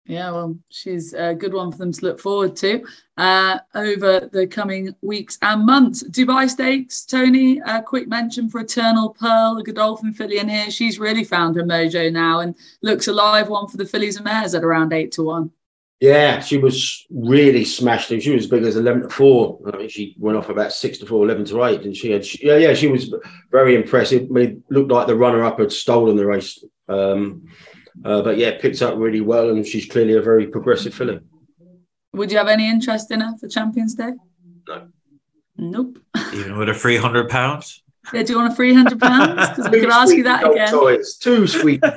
[0.07, 2.85] Yeah, well, she's a good one for them to look forward to
[3.17, 6.03] uh, over the coming weeks and months.
[6.03, 10.69] Dubai Stakes, Tony, a quick mention for Eternal Pearl, a Godolphin filly in here.
[10.69, 14.25] She's really found her mojo now and looks a live one for the fillies and
[14.25, 15.49] mares at around eight to one.
[16.01, 18.09] Yeah, she was really smashed.
[18.09, 19.59] She was as big as 11 to 4.
[19.73, 21.81] I mean, she went off about 6 to 4, 11 to 8.
[21.81, 23.13] And she had, she, yeah, yeah, she was
[23.49, 24.23] very impressive.
[24.23, 26.63] I mean, it looked like the runner up had stolen the race.
[26.89, 27.47] Um,
[28.03, 29.49] uh, but yeah, picked up really well.
[29.49, 31.19] And she's clearly a very progressive filly.
[32.13, 34.11] Would you have any interest in her for Champions Day?
[34.67, 34.87] No.
[35.57, 35.99] Nope.
[36.33, 37.81] Even with a three hundred pounds.
[38.13, 39.49] Yeah, do you want a three hundred pounds?
[39.49, 40.71] Because we Two could ask you that again.
[40.71, 41.91] Toys, two sweet um,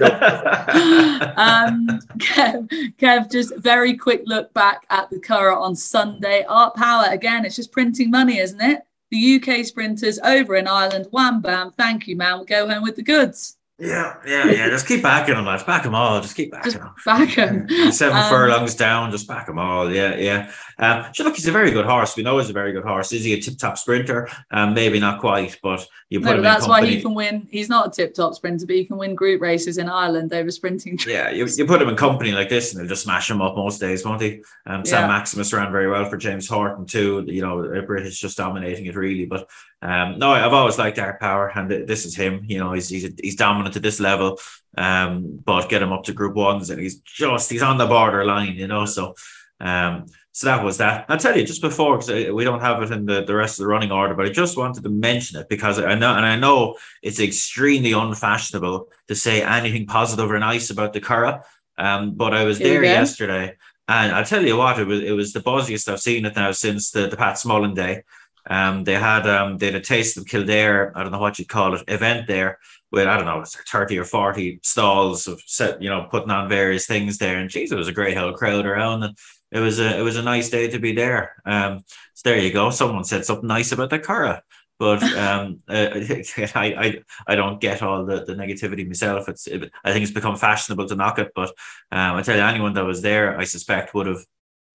[2.18, 2.68] Kev,
[2.98, 6.44] Kev, just very quick look back at the Curragh on Sunday.
[6.48, 7.44] Art Power again.
[7.44, 8.82] It's just printing money, isn't it?
[9.10, 11.06] The UK sprinters over in Ireland.
[11.10, 11.72] Wham bam.
[11.78, 12.36] Thank you, man.
[12.36, 13.56] We'll go home with the goods.
[13.80, 14.68] Yeah, yeah, yeah.
[14.68, 15.62] Just keep backing them, lads.
[15.62, 16.20] Back them all.
[16.20, 17.66] Just keep backing Just back them.
[17.66, 17.92] back 'em.
[17.92, 19.10] Seven Um, furlongs down.
[19.12, 19.90] Just back them all.
[19.92, 20.50] Yeah, yeah.
[20.78, 22.16] Um, so look, he's a very good horse.
[22.16, 23.12] We know he's a very good horse.
[23.12, 24.28] Is he a tip-top sprinter?
[24.50, 27.48] Um, maybe not quite, but you put No, him that's why he can win.
[27.50, 30.50] He's not a tip top sprinter, but he can win group races in Ireland over
[30.50, 30.98] sprinting.
[31.06, 33.56] Yeah, you, you put him in company like this, and they'll just smash him up
[33.56, 34.42] most days, won't he?
[34.66, 35.08] Um, Sam Yeah.
[35.08, 37.24] Maximus ran very well for James Horton too.
[37.26, 39.26] You know, British just dominating it really.
[39.26, 39.48] But
[39.82, 42.42] um, no, I've always liked Art Power, and this is him.
[42.46, 44.38] You know, he's he's he's dominant at this level.
[44.76, 48.54] Um, but get him up to Group Ones, and he's just he's on the borderline.
[48.54, 49.14] You know, so
[49.60, 50.06] um,
[50.38, 51.04] so that was that.
[51.08, 53.64] I'll tell you just before because we don't have it in the, the rest of
[53.64, 56.38] the running order, but I just wanted to mention it because I know and I
[56.38, 61.42] know it's extremely unfashionable to say anything positive or nice about the Curragh.
[61.76, 63.56] Um, but I was Here there yesterday,
[63.88, 66.52] and I'll tell you what, it was it was the buzziest I've seen it now
[66.52, 68.04] since the, the Pat Smullen day.
[68.48, 71.48] Um, they had um they had a taste of Kildare, I don't know what you'd
[71.48, 72.60] call it, event there
[72.92, 76.48] with I don't know, it's 30 or 40 stalls of set, you know, putting on
[76.48, 77.38] various things there.
[77.38, 79.18] And geez, it was a great whole crowd around and
[79.50, 81.42] it was a it was a nice day to be there.
[81.44, 81.84] Um
[82.14, 82.70] so there you go.
[82.70, 84.40] Someone said something nice about the Curragh.
[84.78, 85.88] But um, uh,
[86.54, 89.28] I, I I don't get all the, the negativity myself.
[89.28, 91.50] It's it, I think it's become fashionable to knock it, but
[91.90, 94.24] um, I tell you, anyone that was there, I suspect would have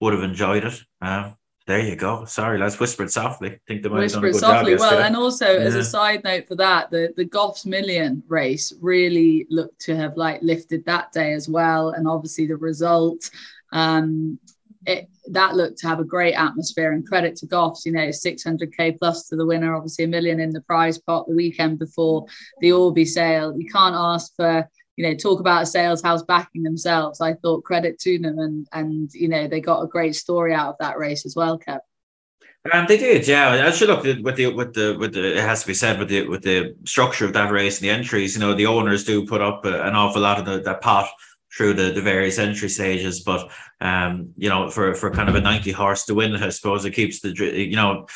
[0.02, 0.82] would have enjoyed it.
[1.02, 2.26] Um, There you go.
[2.26, 3.52] Sorry, let's whisper it softly.
[3.52, 4.72] I think they might whisper have done a good softly.
[4.74, 8.74] job Well, and also as a side note for that, the the Goffs Million race
[8.82, 13.30] really looked to have like lifted that day as well, and obviously the result.
[13.72, 14.40] Um,
[14.86, 18.98] it, that looked to have a great atmosphere and credit to Goffs, you know, 600k
[18.98, 22.26] plus to the winner, obviously a million in the prize pot the weekend before
[22.60, 23.56] the Orby sale.
[23.58, 27.22] You can't ask for, you know, talk about a sales house backing themselves.
[27.22, 30.70] I thought credit to them and and you know they got a great story out
[30.70, 31.80] of that race as well, Kev.
[32.72, 33.68] Um, they did, yeah.
[33.68, 35.38] I should look at with the with the with the.
[35.38, 37.94] It has to be said with the with the structure of that race and the
[37.94, 38.36] entries.
[38.36, 41.10] You know, the owners do put up an awful lot of the, that pot
[41.56, 43.22] through the, the various entry stages.
[43.22, 46.50] But um, you know, for for kind of a ninety horse to win it, I
[46.50, 48.08] suppose it keeps the you know.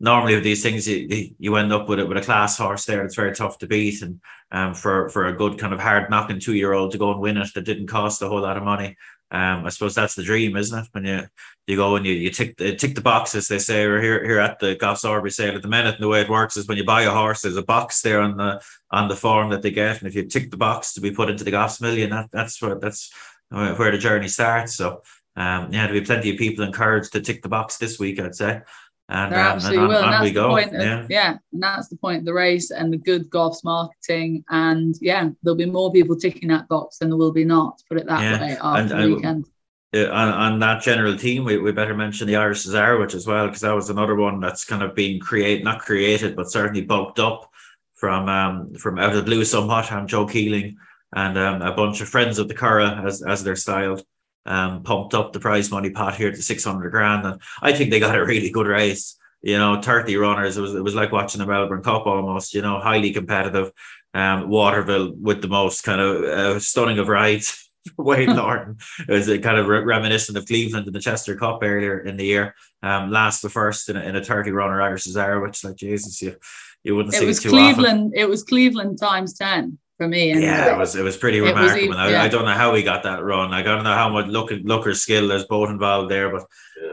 [0.00, 3.04] Normally with these things, you, you end up with it with a class horse there.
[3.04, 6.40] It's very tough to beat, and um, for for a good kind of hard knocking
[6.40, 8.64] two year old to go and win it that didn't cost a whole lot of
[8.64, 8.96] money.
[9.32, 10.88] Um, I suppose that's the dream, isn't it?
[10.92, 11.22] When you
[11.66, 14.38] you go and you, you tick the tick the boxes, they say, or here here
[14.38, 15.94] at the Goffs Orby sale at the minute.
[15.94, 18.20] And the way it works is when you buy a horse, there's a box there
[18.20, 21.00] on the on the form that they get, and if you tick the box to
[21.00, 23.10] be put into the Goffs Million, that that's where that's
[23.48, 24.74] where the journey starts.
[24.76, 25.02] So
[25.36, 28.34] um, yeah, there'll be plenty of people encouraged to tick the box this week, I'd
[28.34, 28.60] say.
[29.08, 29.96] And, There um, absolutely and will.
[29.96, 30.48] And on that's we the go.
[30.48, 30.74] point.
[30.74, 31.06] Of, yeah.
[31.10, 31.36] yeah.
[31.52, 34.44] and that's the point of the race and the good Goffs' marketing.
[34.48, 37.82] And yeah, there'll be more people ticking that box than there will be not.
[37.88, 39.46] Put it that Yeah, way after and the weekend.
[39.94, 43.46] uh, on, on that general team, we, we better mention the Irish Cesarewitch as well,
[43.46, 47.18] because that was another one that's kind of been created, not created, but certainly bulked
[47.18, 47.50] up
[47.94, 49.92] from um, from out of the blue somewhat.
[49.92, 50.76] I'm Joe Keeling
[51.14, 54.02] and um, a bunch of friends of the Curragh, as, as they're styled,
[54.46, 57.26] um, pumped up the prize money pot here to 600 grand.
[57.26, 59.16] And I think they got a really good race.
[59.40, 60.56] You know, 30 runners.
[60.56, 63.72] It was, it was like watching the Melbourne Cup almost, you know, highly competitive.
[64.14, 67.68] Um, Waterville with the most kind of uh, stunning of rides.
[67.98, 68.76] Wade Norton.
[69.08, 72.16] It was a kind of re- reminiscent of Cleveland in the Chester Cup earlier in
[72.16, 72.54] the year.
[72.82, 76.22] Um, last the first in a, in a 30 runner Irish Cesaro, which like Jesus,
[76.22, 76.36] you
[76.84, 77.74] you wouldn't It see was it too often.
[77.74, 78.12] Cleveland.
[78.14, 80.30] It was Cleveland times 10 for me.
[80.32, 81.84] And Yeah, it was it was pretty It was remarkable.
[81.84, 82.22] even- I, yeah.
[82.22, 83.50] I don't know how he got that run.
[83.50, 86.44] Like, I don't know how much look looker's skill there's both involved there, but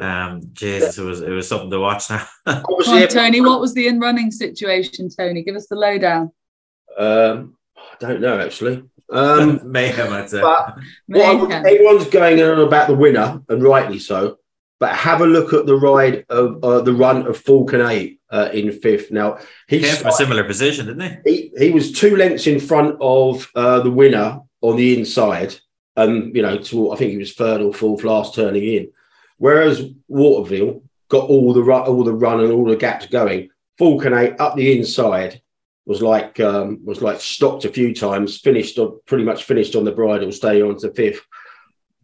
[0.03, 2.25] um, Jesus, it was it was something to watch now.
[2.47, 5.43] Come on, Tony, what was the in running situation, Tony?
[5.43, 6.31] Give us the lowdown.
[6.97, 8.83] um, I don't know actually.
[9.11, 10.41] Um, Mayhem, I'd say.
[10.41, 14.37] but what I would- everyone's going on about the winner, and rightly so.
[14.79, 18.49] But have a look at the ride of uh, the run of Falcon Eight uh,
[18.53, 19.11] in fifth.
[19.11, 19.37] Now
[19.67, 21.51] He he's came from a similar position, didn't he?
[21.57, 25.55] he, he was two lengths in front of uh, the winner on the inside,
[25.97, 28.91] and you know, to, I think he was third or fourth last turning in.
[29.37, 33.49] Whereas Waterville got all the ru- all the run and all the gaps going.
[33.77, 35.41] Falcon Eight up the inside
[35.85, 39.83] was like um, was like stopped a few times, finished on pretty much finished on
[39.83, 41.25] the bridle, stay on to fifth.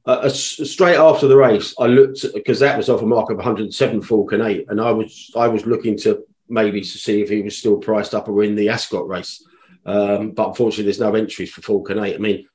[0.07, 3.37] Uh, uh, straight after the race, I looked because that was off a mark of
[3.37, 7.41] 107 Falcon Eight, and I was I was looking to maybe to see if he
[7.41, 9.43] was still priced up or in the Ascot race.
[9.85, 12.15] Um, but unfortunately, there's no entries for Falcon 8.
[12.15, 12.47] I mean,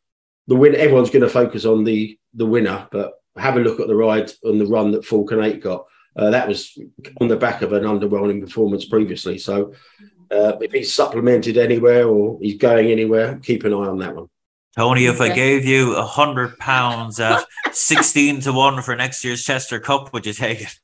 [0.47, 0.75] the win.
[0.75, 4.31] Everyone's going to focus on the the winner, but have a look at the ride
[4.45, 5.87] and the run that Falcon 8 got.
[6.17, 6.79] Uh, that was
[7.21, 9.39] on the back of an underwhelming performance previously.
[9.39, 9.73] So,
[10.31, 14.29] uh, if he's supplemented anywhere or he's going anywhere, keep an eye on that one.
[14.77, 19.43] Tony, if I gave you a hundred pounds at sixteen to one for next year's
[19.43, 20.77] Chester Cup, would you take it?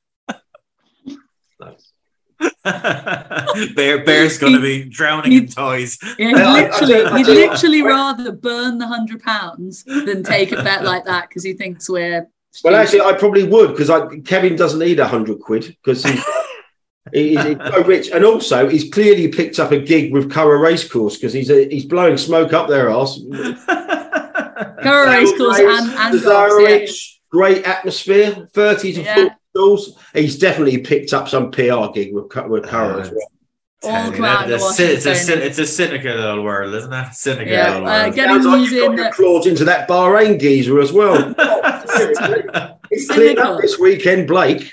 [3.74, 5.98] Bear, Bear's going to be drowning in toys.
[6.18, 10.56] Yeah, I- I- I literally, he'd literally rather burn the hundred pounds than take a
[10.62, 12.26] bet like that because he thinks we're.
[12.64, 13.90] Well, actually, I probably would because
[14.24, 16.32] Kevin doesn't need a hundred quid because he's, he-
[17.12, 21.16] he's, he's so rich, and also he's clearly picked up a gig with Curragh Racecourse
[21.16, 23.20] because he's a, he's blowing smoke up their arse.
[23.30, 26.86] Curragh Racecourse and and Goffs, yeah.
[27.30, 29.28] Great atmosphere, thirty to Yeah.
[29.54, 29.92] forty.
[30.14, 33.30] He's definitely picked up some PR gig with Cu- with Curragh as well.
[33.82, 35.46] All Tell you come out the it's, a, it's, a, washing, cyn- Tony.
[35.46, 37.12] it's a cynical little world, isn't it?
[37.14, 38.14] Cynical Yeah, little uh, world.
[38.14, 41.14] get- Sounds like using you've got claws into that Bahrain geezer as well.
[42.90, 43.54] He's cleaned Cynical.
[43.54, 44.72] up this weekend, Blake.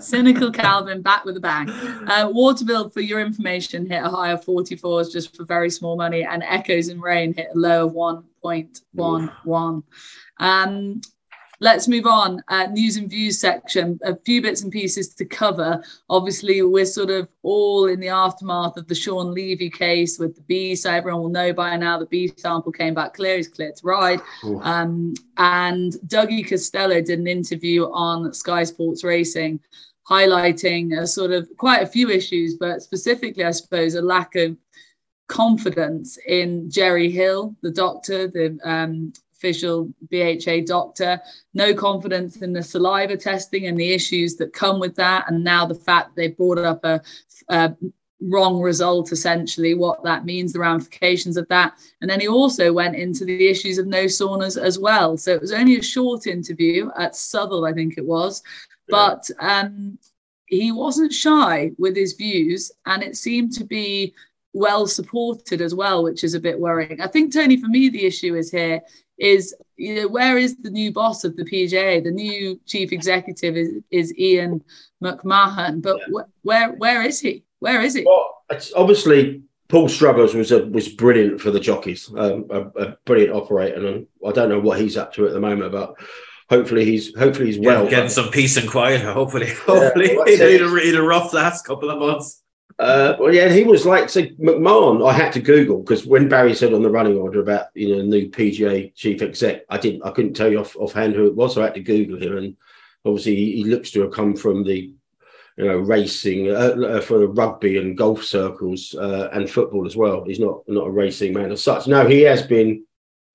[0.00, 1.68] Cynical Calvin back with a bang.
[1.70, 6.22] Uh, Waterville, for your information, hit a high of 44s just for very small money,
[6.24, 9.82] and Echoes in Rain hit a low of 1.11.
[10.38, 11.00] Um,
[11.60, 12.42] let's move on.
[12.48, 15.82] Uh, news and views section, a few bits and pieces to cover.
[16.08, 20.42] Obviously, we're sort of all in the aftermath of the Sean Levey case with the
[20.42, 20.74] B.
[20.74, 23.36] So everyone will know by now the B sample came back clear.
[23.36, 24.20] He's clear to ride.
[24.62, 29.60] Um, and Dougie Costello did an interview on Sky Sports Racing,
[30.08, 34.56] highlighting a sort of quite a few issues, but specifically, I suppose, a lack of
[35.28, 41.20] confidence in Jerry Hill, the doctor, the um, official BHA doctor,
[41.54, 45.24] no confidence in the saliva testing and the issues that come with that.
[45.28, 47.00] And now the fact they brought up a,
[47.48, 47.76] a
[48.20, 51.74] wrong result, essentially, what that means, the ramifications of that.
[52.00, 55.16] And then he also went into the issues of no saunas as well.
[55.16, 58.42] So it was only a short interview at Southwell, I think it was.
[58.88, 59.98] But um,
[60.46, 64.14] he wasn't shy with his views, and it seemed to be
[64.52, 67.00] well supported as well, which is a bit worrying.
[67.00, 68.80] I think, Tony, for me, the issue is here
[69.18, 72.04] is you know where is the new boss of the PJA?
[72.04, 74.62] The new chief executive is, is Ian
[75.02, 76.04] McMahon, but yeah.
[76.12, 77.44] wh- where where is he?
[77.60, 78.04] Where is he?
[78.04, 82.96] Well, it's obviously Paul Struthers was a, was brilliant for the jockeys, um, a, a,
[83.04, 85.94] brilliant operator, and I don't know what he's up to at the moment, but
[86.48, 87.88] hopefully he's hopefully he's well.
[87.88, 89.02] Getting some peace and quiet.
[89.02, 92.42] Hopefully, hopefully yeah, he had a rough last couple of months.
[92.78, 95.08] Uh, well, yeah, he was like so McMahon.
[95.08, 98.02] I had to Google because when Barry said on the running order about you know
[98.02, 101.54] new PJA chief exec, I didn't, I couldn't tell you off offhand who it was,
[101.54, 102.36] so I had to Google him.
[102.36, 102.56] And
[103.06, 104.92] obviously, he, he looks to have come from the
[105.56, 110.24] you know racing uh, uh for rugby and golf circles uh, and football as well.
[110.24, 111.86] He's not not a racing man as such.
[111.86, 112.84] No, he has been.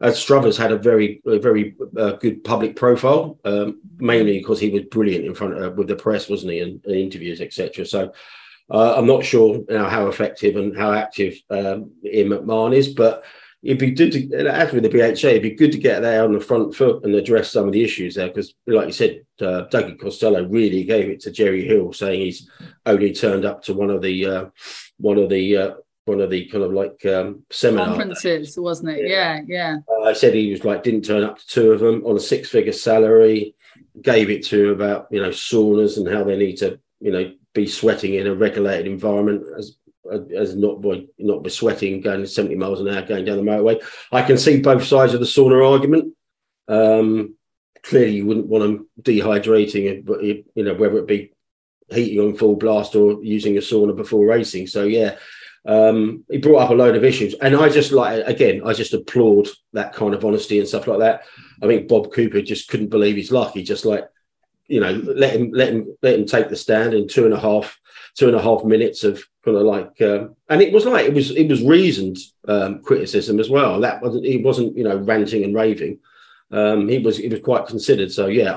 [0.01, 4.71] As Struthers had a very, a very uh, good public profile, um, mainly because he
[4.71, 7.85] was brilliant in front of with the press, wasn't he, and, and interviews, etc.
[7.85, 8.11] So
[8.71, 12.93] uh, I'm not sure you know, how effective and how active um, Ian McMahon is,
[12.93, 13.23] but
[13.63, 16.33] it'd be good to, as with the BHA, it'd be good to get there on
[16.33, 18.27] the front foot and address some of the issues there.
[18.27, 22.49] Because, like you said, uh, Dougie Costello really gave it to Jerry Hill, saying he's
[22.85, 24.45] only turned up to one of the uh,
[24.97, 25.73] one of the uh,
[26.05, 29.07] one of the kind of like um, seminar conferences, wasn't it?
[29.07, 29.77] Yeah, yeah.
[29.89, 30.05] yeah.
[30.05, 32.49] I said he was like didn't turn up to two of them on a six
[32.49, 33.55] figure salary.
[34.01, 37.67] Gave it to about you know saunas and how they need to you know be
[37.67, 39.77] sweating in a regulated environment as
[40.11, 43.81] as not by not by sweating going 70 miles an hour going down the motorway.
[44.11, 46.15] I can see both sides of the sauna argument.
[46.67, 47.35] Um,
[47.83, 51.33] clearly, you wouldn't want them dehydrating, but you know whether it be
[51.89, 54.67] heating on full blast or using a sauna before racing.
[54.67, 55.17] So yeah,
[55.65, 58.93] um, he brought up a load of issues, and I just like again, I just
[58.93, 61.23] applaud that kind of honesty and stuff like that.
[61.61, 63.53] I think Bob Cooper just couldn't believe his luck.
[63.53, 64.05] He just like
[64.71, 67.39] you know, let him let him let him take the stand in two and a
[67.39, 67.77] half
[68.17, 71.13] two and a half minutes of kind of like, um, and it was like it
[71.13, 73.81] was it was reasoned um, criticism as well.
[73.81, 75.99] That wasn't he wasn't you know ranting and raving.
[76.51, 78.13] Um, he was he was quite considered.
[78.13, 78.55] So yeah,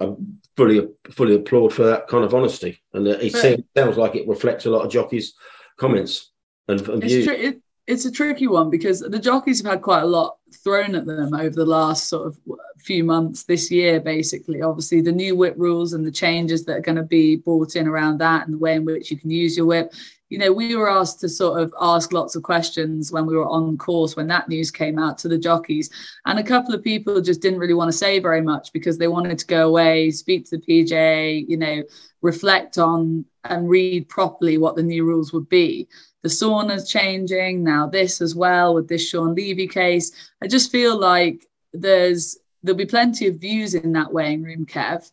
[0.00, 0.14] I, I
[0.54, 4.66] fully fully applaud for that kind of honesty, and it seems, sounds like it reflects
[4.66, 5.32] a lot of jockeys'
[5.78, 6.30] comments
[6.68, 7.26] and, and views.
[7.26, 11.06] It, it's a tricky one because the jockeys have had quite a lot thrown at
[11.06, 12.38] them over the last sort of
[12.78, 14.62] few months this year basically.
[14.62, 17.88] Obviously the new whip rules and the changes that are going to be brought in
[17.88, 19.92] around that and the way in which you can use your whip.
[20.28, 23.48] You know we were asked to sort of ask lots of questions when we were
[23.48, 25.90] on course when that news came out to the jockeys.
[26.26, 29.08] And a couple of people just didn't really want to say very much because they
[29.08, 31.82] wanted to go away speak to the pj you know
[32.22, 35.88] reflect on and read properly what the new rules would be
[36.24, 40.10] the sauna's changing now this as well with this Sean Levey case.
[40.42, 45.10] I just feel like there's there'll be plenty of views in that weighing room Kev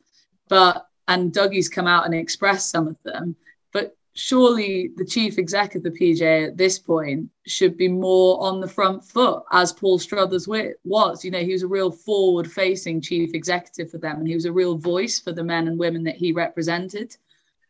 [0.47, 3.35] but and Dougie's come out and expressed some of them
[3.73, 8.61] but surely the chief exec of the PJ at this point should be more on
[8.61, 11.25] the front foot as Paul Struthers was.
[11.25, 14.45] You know he was a real forward facing chief executive for them and he was
[14.45, 17.17] a real voice for the men and women that he represented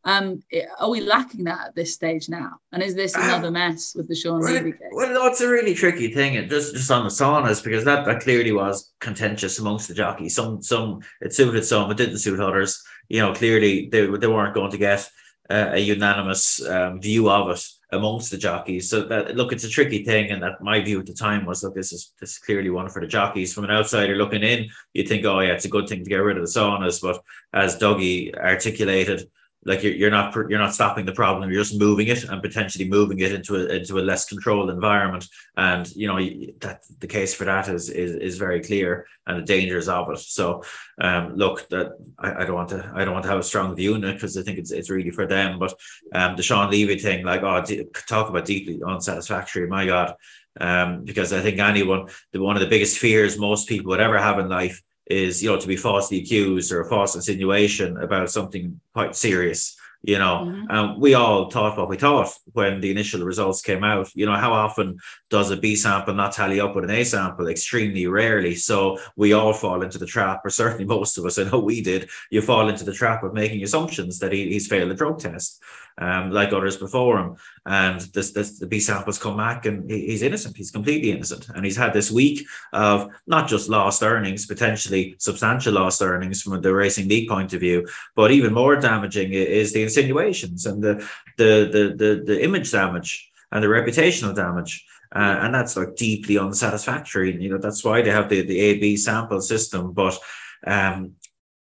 [0.03, 0.41] um,
[0.79, 2.53] are we lacking that at this stage now?
[2.71, 4.81] And is this another um, mess with the Sean well, Levey case?
[4.91, 8.05] Well, no, it's a really tricky thing, and just just on the saunas because that,
[8.05, 10.35] that clearly was contentious amongst the jockeys.
[10.35, 12.81] Some some it suited some, it didn't suit others.
[13.09, 15.07] You know, clearly they they weren't going to get
[15.51, 18.89] uh, a unanimous um, view of it amongst the jockeys.
[18.89, 21.61] So that look, it's a tricky thing, and that my view at the time was,
[21.61, 23.53] look, this is this is clearly one for the jockeys.
[23.53, 26.17] From an outsider looking in, you'd think, oh yeah, it's a good thing to get
[26.17, 27.21] rid of the saunas, but
[27.53, 29.29] as Dougie articulated
[29.63, 32.88] like you're, you're not you're not stopping the problem you're just moving it and potentially
[32.88, 35.28] moving it into a into a less controlled environment.
[35.56, 36.19] And you know
[36.62, 40.19] that the case for that is is, is very clear and the dangers of it.
[40.19, 40.63] So
[41.00, 43.75] um look that I, I don't want to I don't want to have a strong
[43.75, 45.60] view on it because I think it's it's really for them.
[45.60, 45.73] But
[46.13, 47.63] um the Sean Levey thing like oh
[48.08, 50.15] talk about deeply unsatisfactory my god.
[50.60, 54.17] Um because I think anyone the one of the biggest fears most people would ever
[54.17, 54.81] have in life
[55.12, 59.77] is you know to be falsely accused or a false insinuation about something quite serious
[60.03, 60.45] you know.
[60.45, 60.65] Mm-hmm.
[60.69, 64.09] and we all thought what we thought when the initial results came out.
[64.15, 64.99] You know how often
[65.29, 67.47] does a b sample not tally up with an a sample?
[67.47, 68.55] Extremely rarely.
[68.55, 71.81] So we all fall into the trap or certainly most of us i know we
[71.81, 72.09] did.
[72.29, 75.62] You fall into the trap of making assumptions that he, he's failed a drug test
[76.02, 77.35] um, like others before him.
[77.65, 80.58] And this, this the B samples come back and he, he's innocent.
[80.58, 81.47] He's completely innocent.
[81.49, 86.60] And he's had this week of not just lost earnings, potentially substantial lost earnings from
[86.60, 90.95] the racing league point of view, but even more damaging is the insinuations and the
[91.37, 94.85] the the the, the image damage and the reputational damage.
[95.13, 97.39] Uh, and that's like deeply unsatisfactory.
[97.39, 99.91] You know, that's why they have the, the AB sample system.
[99.91, 100.17] But
[100.65, 101.15] um,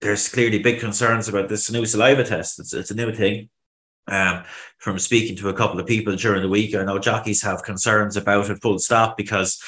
[0.01, 2.59] there's clearly big concerns about this new saliva test.
[2.59, 3.49] It's, it's a new thing.
[4.09, 4.45] Um,
[4.79, 8.17] from speaking to a couple of people during the week, I know jockeys have concerns
[8.17, 9.61] about it full stop because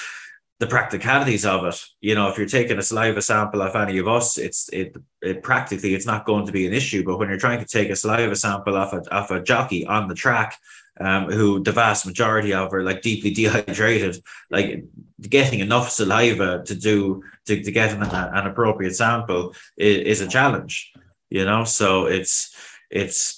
[0.61, 1.80] the practicalities of it.
[2.01, 5.43] You know, if you're taking a saliva sample of any of us, it's it, it
[5.43, 7.05] practically it's not going to be an issue.
[7.05, 10.09] But when you're trying to take a saliva sample off a off a jockey on
[10.09, 10.57] the track,
[11.01, 14.20] um, who the vast majority of are like deeply dehydrated,
[14.51, 14.84] like
[15.20, 20.28] getting enough saliva to do to, to get an, an appropriate sample is, is a
[20.28, 20.93] challenge.
[21.30, 22.55] You know, so it's
[22.91, 23.38] it's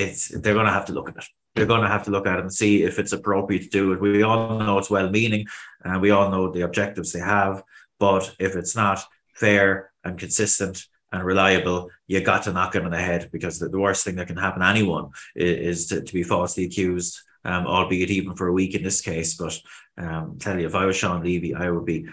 [0.00, 1.24] it's they're going to have to look at it.
[1.54, 3.92] They're going to have to look at it and see if it's appropriate to do
[3.92, 4.00] it.
[4.00, 5.46] We all know it's well-meaning,
[5.84, 7.62] and we all know the objectives they have.
[7.98, 12.90] But if it's not fair and consistent and reliable, you got to knock it on
[12.90, 16.02] the head because the, the worst thing that can happen to anyone is, is to,
[16.02, 19.34] to, be falsely accused, um, albeit even for a week in this case.
[19.34, 19.58] But
[19.98, 22.06] um, tell you, if I was Sean Levey, I would be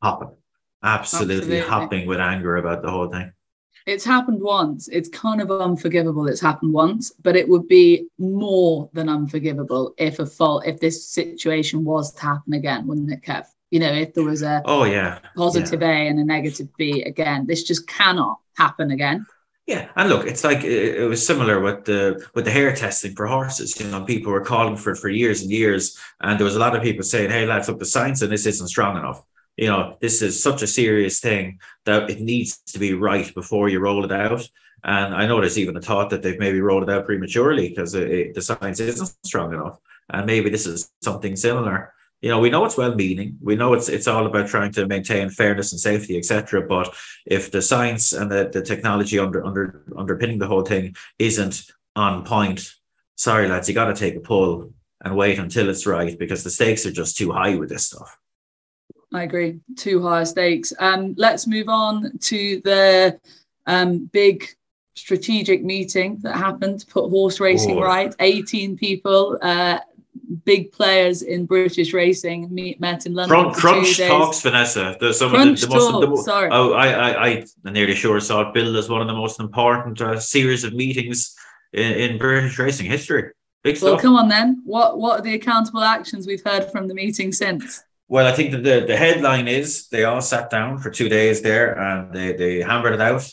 [0.00, 0.34] hopping,
[0.82, 1.60] absolutely, absolutely.
[1.60, 3.32] hopping with anger about the whole thing
[3.88, 4.88] it's happened once.
[4.88, 6.28] It's kind of unforgivable.
[6.28, 11.08] It's happened once, but it would be more than unforgivable if a fault, if this
[11.08, 13.46] situation was to happen again, wouldn't it, Kev?
[13.70, 15.88] You know, if there was a oh yeah positive yeah.
[15.88, 19.26] A and a negative B again, this just cannot happen again.
[19.66, 23.26] Yeah, and look, it's like it, was similar with the with the hair testing for
[23.26, 23.78] horses.
[23.78, 26.58] You know, people were calling for it for years and years, and there was a
[26.58, 29.22] lot of people saying, "Hey, lads, look, the science and this isn't strong enough."
[29.58, 33.68] You know, this is such a serious thing that it needs to be right before
[33.68, 34.48] you roll it out.
[34.84, 37.92] And I know there's even a thought that they've maybe rolled it out prematurely because
[37.92, 39.80] the science isn't strong enough.
[40.10, 41.92] And maybe this is something similar.
[42.22, 43.38] You know, we know it's well-meaning.
[43.42, 46.66] We know it's it's all about trying to maintain fairness and safety, etc.
[46.66, 46.94] But
[47.26, 51.62] if the science and the, the technology under under underpinning the whole thing isn't
[51.96, 52.72] on point,
[53.16, 54.72] sorry lads, you got to take a pull
[55.04, 58.18] and wait until it's right because the stakes are just too high with this stuff.
[59.12, 59.60] I agree.
[59.76, 60.72] Too high stakes.
[60.78, 63.18] Um, let's move on to the
[63.66, 64.46] um, big
[64.94, 67.82] strategic meeting that happened to put horse racing oh.
[67.82, 68.14] right.
[68.20, 69.78] 18 people, uh,
[70.44, 73.52] big players in British racing meet, met in London.
[73.52, 74.96] Crunch, crunch talks, Vanessa.
[75.00, 76.50] The, some crunch of the, the most, talk, the, sorry.
[76.52, 80.00] Oh, I, I, I nearly sure saw it billed as one of the most important
[80.00, 81.34] uh, series of meetings
[81.72, 83.30] in, in British racing history.
[83.64, 84.62] Big well, come on then.
[84.64, 87.82] What what are the accountable actions we've heard from the meeting since?
[88.08, 91.42] Well, I think that the, the headline is they all sat down for two days
[91.42, 93.28] there and they, they hammered it out.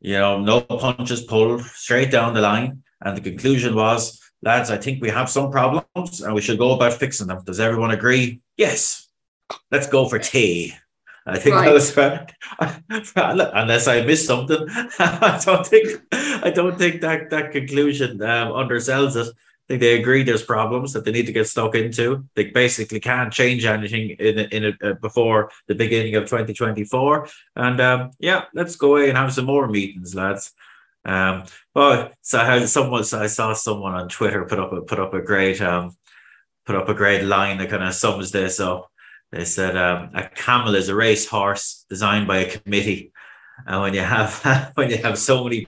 [0.00, 2.82] You know, no punches pulled straight down the line.
[3.02, 6.74] And the conclusion was, lads, I think we have some problems and we should go
[6.74, 7.42] about fixing them.
[7.44, 8.40] Does everyone agree?
[8.56, 9.08] Yes.
[9.70, 10.74] Let's go for tea.
[11.26, 11.66] I think right.
[11.66, 12.26] that was fair.
[13.16, 14.64] unless I missed something.
[14.98, 19.34] I don't think I don't think that that conclusion um, undersells it.
[19.66, 22.24] I think they agree there's problems that they need to get stuck into.
[22.36, 27.26] They basically can't change anything in in uh, before the beginning of 2024.
[27.56, 30.52] And um, yeah, let's go away and have some more meetings, lads.
[31.04, 31.44] Um,
[31.74, 35.00] well, so I had someone, so I saw someone on Twitter put up a put
[35.00, 35.96] up a great um,
[36.64, 38.88] put up a great line that kind of sums this up.
[39.32, 43.12] They said um, a camel is a race horse designed by a committee,
[43.66, 45.66] and when you have when you have so many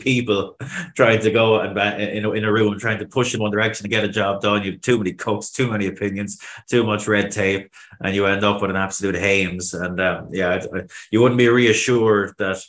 [0.00, 0.56] people
[0.96, 3.84] trying to go and in a, in a room trying to push in one direction
[3.84, 4.62] to get a job done.
[4.62, 7.72] You have too many cooks, too many opinions, too much red tape,
[8.02, 9.74] and you end up with an absolute hames.
[9.74, 10.64] And um, yeah,
[11.10, 12.62] you wouldn't be reassured that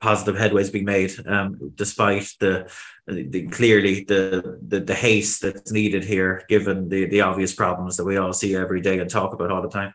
[0.00, 2.70] positive headway is being made, um, despite the,
[3.06, 8.04] the clearly the, the the haste that's needed here, given the the obvious problems that
[8.04, 9.92] we all see every day and talk about all the time.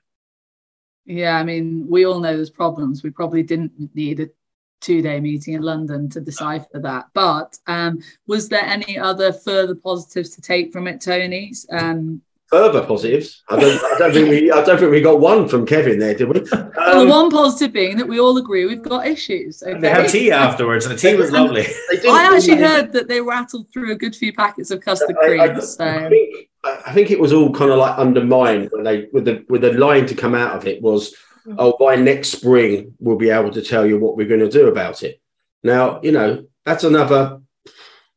[1.05, 3.03] Yeah, I mean, we all know there's problems.
[3.03, 4.35] We probably didn't need it
[4.81, 7.07] two day meeting in London to decipher that.
[7.13, 11.53] But um, was there any other further positives to take from it, Tony?
[11.71, 13.43] Um, further positives.
[13.49, 16.13] I don't, I don't think we I don't think we got one from Kevin there,
[16.13, 16.41] did we?
[16.51, 19.63] Um, well, the um, one positive being that we all agree we've got issues.
[19.63, 19.79] Okay?
[19.79, 21.65] They had tea afterwards, and the tea was lovely.
[22.07, 25.41] I actually heard that they rattled through a good few packets of custard cream.
[25.41, 25.85] I, I, so.
[25.85, 29.45] I think, I think it was all kind of like undermined when they with the
[29.49, 31.15] with the line to come out of it was
[31.57, 34.67] oh, by next spring, we'll be able to tell you what we're going to do
[34.67, 35.21] about it.
[35.63, 37.41] Now, you know, that's another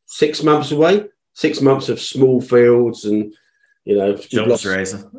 [0.05, 1.05] six months away.
[1.33, 3.33] Six months of small fields and
[3.85, 4.65] you know, we've lost,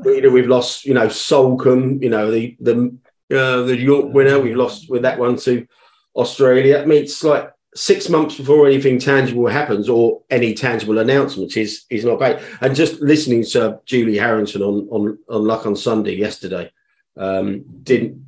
[0.04, 2.96] we've lost, you know, Soulcombe, you know, the the
[3.32, 4.38] uh, the York winner.
[4.38, 5.66] We've lost with that one to
[6.14, 6.78] Australia.
[6.78, 11.84] I mean, it's like six months before anything tangible happens or any tangible announcements is
[11.90, 12.38] is not great.
[12.60, 16.70] And just listening to Julie Harrington on on, on Luck on Sunday yesterday
[17.16, 18.24] um, didn't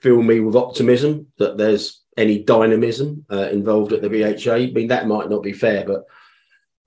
[0.00, 4.52] fill me with optimism that there's any dynamism uh, involved at the BHA.
[4.52, 6.06] I mean, that might not be fair, but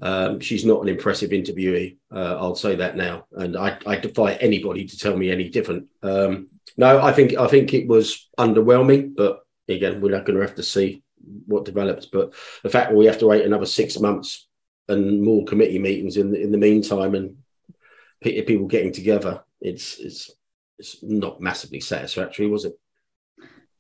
[0.02, 1.98] um, she's not an impressive interviewee.
[2.12, 5.88] Uh, I'll say that now, and I, I, defy anybody to tell me any different.
[6.02, 6.48] Um,
[6.78, 10.56] no, I think I think it was underwhelming, but again, we're not going to have
[10.56, 11.04] to see
[11.46, 12.06] what develops.
[12.06, 12.34] But
[12.64, 14.48] the fact we have to wait another six months
[14.88, 17.36] and more committee meetings in the, in the meantime, and
[18.22, 20.32] people getting together, it's it's
[20.80, 22.80] it's not massively satisfactory, was it?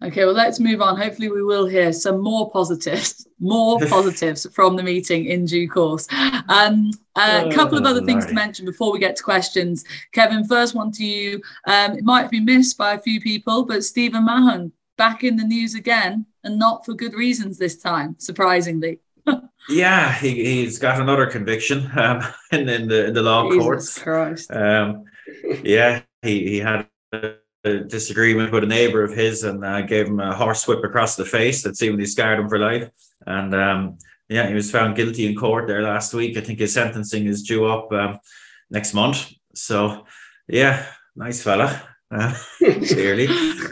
[0.02, 0.98] Okay, well, let's move on.
[0.98, 6.08] Hopefully, we will hear some more positives, more positives from the meeting in due course.
[6.48, 9.84] Um, a oh, couple of other things to mention before we get to questions.
[10.14, 11.42] Kevin, first one to you.
[11.66, 15.36] Um, it might have been missed by a few people, but Stephen Mahon back in
[15.36, 19.00] the news again, and not for good reasons this time, surprisingly.
[19.70, 22.22] yeah, he, has got another conviction um,
[22.54, 24.00] in, in, the in the law Jesus courts.
[24.00, 24.52] Christ.
[24.52, 25.04] Um,
[25.62, 26.88] yeah, he, he had
[27.64, 31.26] a disagreement with a neighbor of his and uh, gave him a horsewhip across the
[31.26, 32.90] face that seemingly scarred him for life.
[33.26, 33.98] And um,
[34.30, 36.38] yeah, he was found guilty in court there last week.
[36.38, 38.20] I think his sentencing is due up um,
[38.70, 39.30] next month.
[39.56, 40.06] So
[40.48, 41.82] yeah, nice fella.
[42.12, 43.28] Uh, clearly,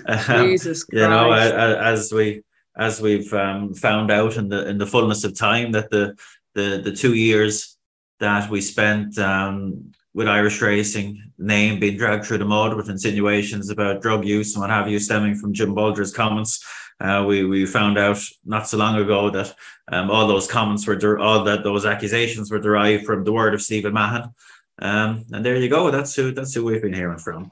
[0.06, 1.02] um, Jesus Christ.
[1.02, 2.44] you know, as we
[2.78, 6.16] as we've um, found out in the in the fullness of time that the
[6.54, 7.78] the the two years
[8.20, 13.70] that we spent um, with Irish racing name being dragged through the mud with insinuations
[13.70, 16.66] about drug use and what have you, stemming from Jim Bolger's comments.
[17.00, 19.54] Uh, we we found out not so long ago that
[19.92, 23.54] um, all those comments were der- all that those accusations were derived from the word
[23.54, 24.34] of Stephen Mahon.
[24.80, 25.92] Um, and there you go.
[25.92, 27.52] That's who that's who we've been hearing from.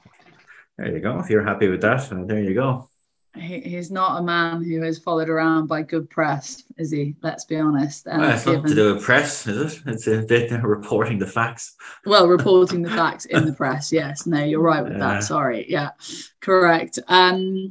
[0.76, 1.20] There you go.
[1.20, 2.88] If you're happy with that, uh, there you go
[3.36, 7.14] he, he's not a man who is followed around by good press, is he?
[7.22, 8.06] Let's be honest.
[8.08, 8.60] Um, well, it's given...
[8.62, 9.82] not to do with press, is it?
[9.86, 11.76] It's a, they're reporting the facts.
[12.04, 13.92] Well, reporting the facts in the press.
[13.92, 14.26] Yes.
[14.26, 14.98] No, you're right with yeah.
[14.98, 15.22] that.
[15.22, 15.66] Sorry.
[15.68, 15.90] Yeah,
[16.40, 16.98] correct.
[17.08, 17.70] Um,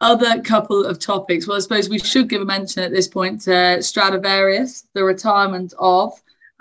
[0.00, 1.46] other couple of topics.
[1.46, 5.74] Well, I suppose we should give a mention at this point to Stradivarius, the retirement
[5.78, 6.12] of.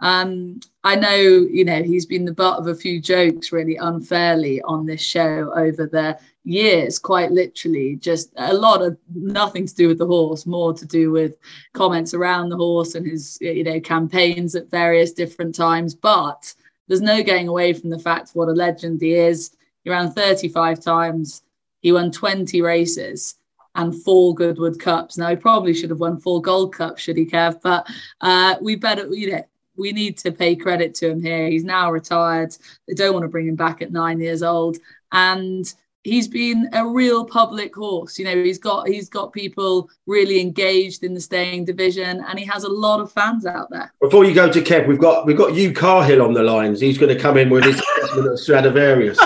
[0.02, 4.62] Um, I know, you know, he's been the butt of a few jokes really unfairly
[4.62, 6.18] on this show over the
[6.50, 7.95] years, quite literally.
[7.95, 11.36] Just a lot of nothing to do with the horse, more to do with
[11.74, 15.95] comments around the horse and his, you know, campaigns at various different times.
[15.95, 16.54] But
[16.88, 19.56] there's no getting away from the fact what a legend he is.
[19.84, 21.43] He ran 35 times.
[21.82, 23.36] He won 20 races
[23.76, 25.18] and four Goodwood Cups.
[25.18, 27.62] Now he probably should have won four Gold Cups, should he, Kev?
[27.62, 27.88] But
[28.22, 29.43] uh, we better, you know,
[29.78, 31.47] we need to pay credit to him here.
[31.47, 32.56] He's now retired.
[32.88, 34.78] They don't want to bring him back at nine years old,
[35.12, 35.74] and
[36.10, 41.03] he's been a real public horse you know he's got he's got people really engaged
[41.03, 43.93] in the staying division and he has a lot of fans out there.
[44.01, 46.80] Before you go to kev we've got we've got you carhill on the lines.
[46.82, 49.20] He's going to come in with his assessment of stradivarius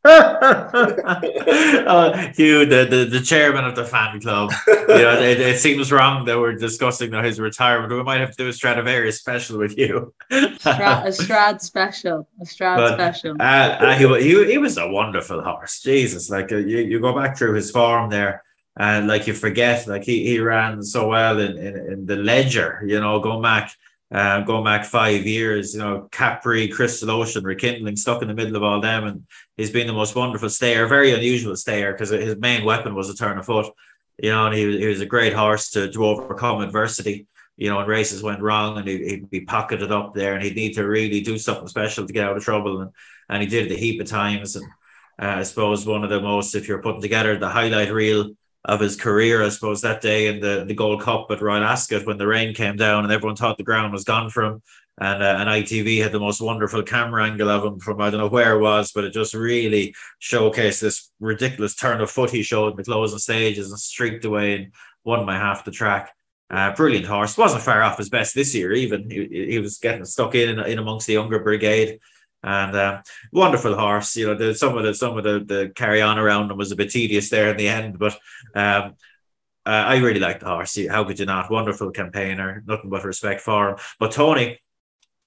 [0.04, 1.20] uh,
[2.36, 4.52] you, the, the the chairman of the fan club.
[4.68, 7.92] You know, it, it, seems wrong that we're discussing his retirement.
[7.92, 10.14] We might have to do a Stradivarius special with you.
[10.30, 13.36] Strad, a Strad special, a Strad but, special.
[13.40, 15.80] Uh, uh, he, he, he was a wonderful horse.
[15.80, 18.44] Jesus, like uh, you, you go back through his form there.
[18.76, 22.84] And like you forget, like he, he ran so well in, in, in the Leger,
[22.86, 23.72] you know, going back
[24.10, 28.56] uh, going back five years, you know, Capri, Crystal Ocean, Rekindling, stuck in the middle
[28.56, 29.04] of all them.
[29.04, 33.10] And he's been the most wonderful stayer, very unusual stayer because his main weapon was
[33.10, 33.72] a turn of foot,
[34.16, 37.26] you know, and he, he was a great horse to, to overcome adversity.
[37.58, 40.56] You know, when races went wrong and he'd, he'd be pocketed up there and he'd
[40.56, 42.80] need to really do something special to get out of trouble.
[42.80, 42.90] And,
[43.28, 44.56] and he did it a heap of times.
[44.56, 44.64] And
[45.20, 48.30] uh, I suppose one of the most, if you're putting together the highlight reel
[48.68, 52.06] of his career, I suppose, that day in the, the Gold Cup at Royal Ascot
[52.06, 54.62] when the rain came down and everyone thought the ground was gone for him.
[55.00, 58.20] And, uh, and ITV had the most wonderful camera angle of him from I don't
[58.20, 62.42] know where it was, but it just really showcased this ridiculous turn of foot he
[62.42, 66.12] showed in the closing stages and streaked away and won by half the track.
[66.50, 67.38] Uh, brilliant horse.
[67.38, 69.08] Wasn't far off his best this year, even.
[69.08, 72.00] He, he was getting stuck in, in amongst the younger brigade
[72.42, 74.16] and uh, wonderful horse.
[74.16, 76.72] You know, the, some of the some of the, the carry on around him was
[76.72, 78.14] a bit tedious there in the end, but
[78.54, 78.94] um,
[79.66, 80.78] uh, I really like the horse.
[80.88, 81.50] How could you not?
[81.50, 83.76] Wonderful campaigner, nothing but respect for him.
[83.98, 84.60] But Tony,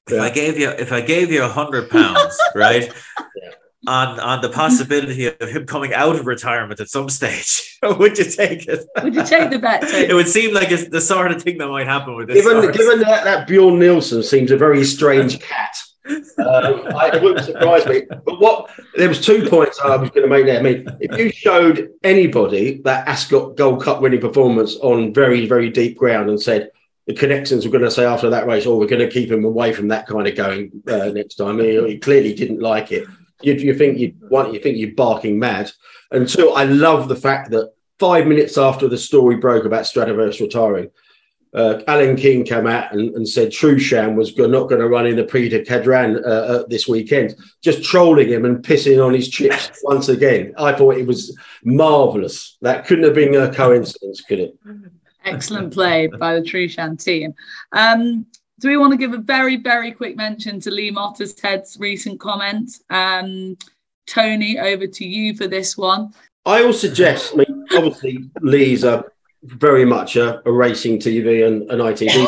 [0.10, 0.20] if.
[0.20, 2.92] I gave you if I gave you a hundred pounds, right?
[3.36, 3.52] Yeah.
[3.88, 7.78] on on the possibility of him coming out of retirement at some stage.
[7.84, 8.86] would you take it?
[9.04, 9.82] Would you take the bet?
[9.92, 10.06] Tony?
[10.06, 12.44] It would seem like it's the sort of thing that might happen with this.
[12.44, 15.76] Given, given that, that Bjorn Nielsen seems a very strange cat.
[16.08, 18.04] Um, I, it wouldn't surprise me.
[18.10, 20.60] But what there was two points I was going to make there.
[20.60, 25.70] I mean, if you showed anybody that Ascot Gold Cup winning performance on very very
[25.70, 26.72] deep ground and said
[27.08, 29.46] the connections were going to say after that race, "Oh, we're going to keep him
[29.46, 32.92] away from that kind of going uh, next time," I mean, he clearly didn't like
[32.92, 33.08] it.
[33.42, 35.72] You, you think you want you think you're barking mad.
[36.12, 40.42] And two, I love the fact that five minutes after the story broke about Stradivarius
[40.42, 40.90] retiring,
[41.54, 45.18] uh, Alan King came out and, and said Trueshan was not going to run in
[45.18, 49.28] the Prix du Cadran uh, uh, this weekend, just trolling him and pissing on his
[49.28, 50.54] chips once again.
[50.58, 52.58] I thought it was marvellous.
[52.62, 54.58] That couldn't have been a coincidence, could it?
[55.26, 57.34] Excellent play by the Trueshan team.
[57.74, 58.26] Um,
[58.60, 62.72] do we want to give a very, very quick mention to Lee Mottershead's recent comment?
[62.90, 63.58] Um,
[64.08, 66.14] Tony, over to you for this one.
[66.46, 69.06] I will suggest, I mean, obviously, Lee's a
[69.44, 72.28] very much a, a racing TV and an ITV.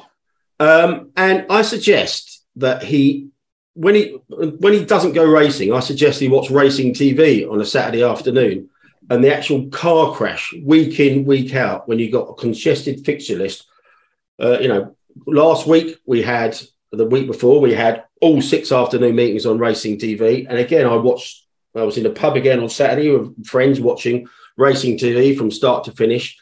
[0.60, 3.28] um, and I suggest that he,
[3.74, 7.64] when he when he doesn't go racing, I suggest he watch racing TV on a
[7.64, 8.70] Saturday afternoon.
[9.10, 13.36] And the actual car crash week in, week out, when you got a congested fixture
[13.36, 13.66] list,
[14.42, 14.96] uh, you know,
[15.26, 16.60] last week we had
[16.92, 20.96] the week before we had all six afternoon meetings on racing TV, and again I
[20.96, 21.44] watched.
[21.76, 25.84] I was in the pub again on Saturday with friends watching racing TV from start
[25.84, 26.36] to finish.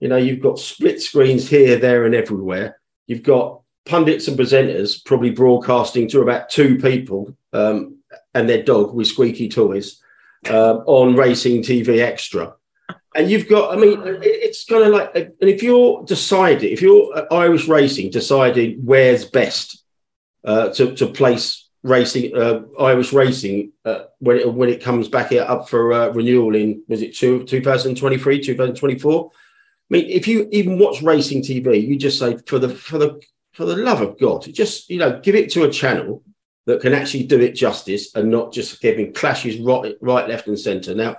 [0.00, 2.78] You know, you've got split screens here, there, and everywhere.
[3.06, 7.98] You've got pundits and presenters probably broadcasting to about two people um,
[8.34, 10.00] and their dog with squeaky toys
[10.48, 12.54] uh, on racing TV extra
[13.14, 17.26] and you've got, I mean, it's kind of like, and if you're deciding, if you're
[17.32, 19.82] Irish racing deciding where's best
[20.44, 25.32] uh, to, to place racing, uh, Irish racing, uh, when, it, when it comes back
[25.32, 29.30] up for uh, renewal in, was it two, 2023, 2024?
[29.90, 33.20] I mean, if you even watch racing TV, you just say, for the, for the,
[33.52, 36.22] for the love of God, just, you know, give it to a channel
[36.66, 40.58] that can actually do it justice and not just giving clashes right, right left, and
[40.58, 40.94] centre.
[40.94, 41.16] Now,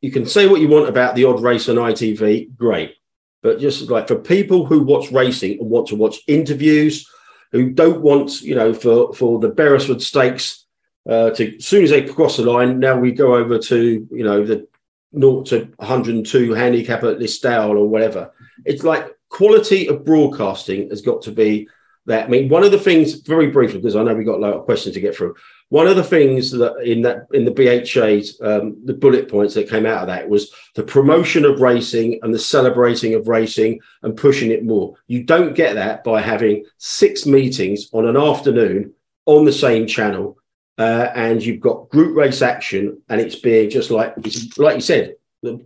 [0.00, 2.94] you can say what you want about the odd race on ITV, great.
[3.42, 7.06] But just like for people who watch racing and want to watch interviews,
[7.52, 10.64] who don't want, you know, for, for the Beresford Stakes
[11.08, 14.24] uh, to, as soon as they cross the line, now we go over to, you
[14.24, 14.66] know, the
[15.18, 18.32] 0 to 102 handicap at Listowel or whatever.
[18.64, 21.68] It's like quality of broadcasting has got to be
[22.06, 22.26] that.
[22.26, 24.54] I mean, one of the things, very briefly, because I know we've got a lot
[24.54, 25.34] of questions to get through.
[25.68, 29.70] One of the things that in that in the BHA's um, the bullet points that
[29.70, 34.16] came out of that was the promotion of racing and the celebrating of racing and
[34.16, 34.94] pushing it more.
[35.06, 38.92] You don't get that by having six meetings on an afternoon
[39.26, 40.38] on the same channel,
[40.80, 44.80] uh, and you've got group race action, and it's being just like it's like you
[44.80, 45.16] said.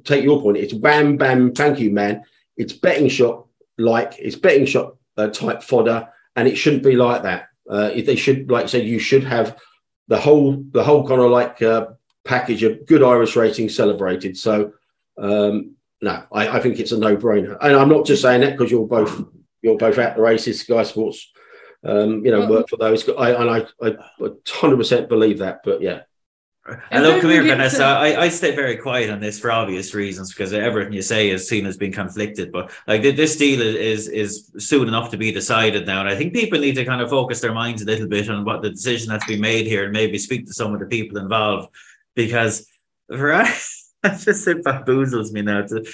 [0.05, 0.57] Take your point.
[0.57, 1.53] It's bam bam.
[1.53, 2.23] Thank you, man.
[2.57, 3.49] It's betting shop
[3.79, 7.49] like it's betting shop uh, type fodder, and it shouldn't be like that.
[7.69, 9.57] Uh, they should, like said, you should have
[10.09, 11.87] the whole the whole kind of like uh,
[12.25, 14.37] package of good Irish racing celebrated.
[14.37, 14.73] So
[15.17, 18.53] um, no, I, I, think it's a no brainer, and I'm not just saying that
[18.53, 19.25] because you're both
[19.63, 21.31] you're both at the races, Sky Sports.
[21.85, 23.07] Um, you know, work for those.
[23.11, 25.61] I, and I, I, 100% believe that.
[25.65, 26.03] But yeah,
[26.91, 27.79] Hello, come here, Vanessa.
[27.79, 27.85] To...
[27.85, 31.47] I, I stay very quiet on this for obvious reasons because everything you say is
[31.47, 32.53] seen as being conflicted.
[32.53, 36.33] But like this deal is is soon enough to be decided now, and I think
[36.33, 39.11] people need to kind of focus their minds a little bit on what the decision
[39.11, 41.69] that's been made here, and maybe speak to some of the people involved
[42.15, 42.67] because
[43.11, 43.47] right,
[44.19, 45.67] just it bamboozles me now.
[45.67, 45.85] To,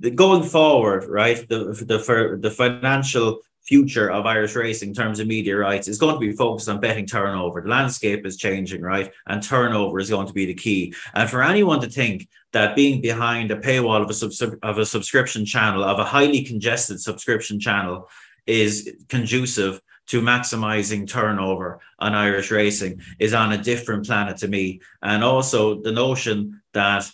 [0.00, 5.20] the, going forward, right, the the for the financial future of Irish racing in terms
[5.20, 7.62] of media rights is going to be focused on betting turnover.
[7.62, 9.10] The landscape is changing, right?
[9.26, 10.94] And turnover is going to be the key.
[11.14, 14.86] And for anyone to think that being behind a paywall of a, sub- of a
[14.86, 18.08] subscription channel, of a highly congested subscription channel,
[18.46, 24.80] is conducive to maximizing turnover on Irish racing is on a different planet to me.
[25.02, 27.10] And also the notion that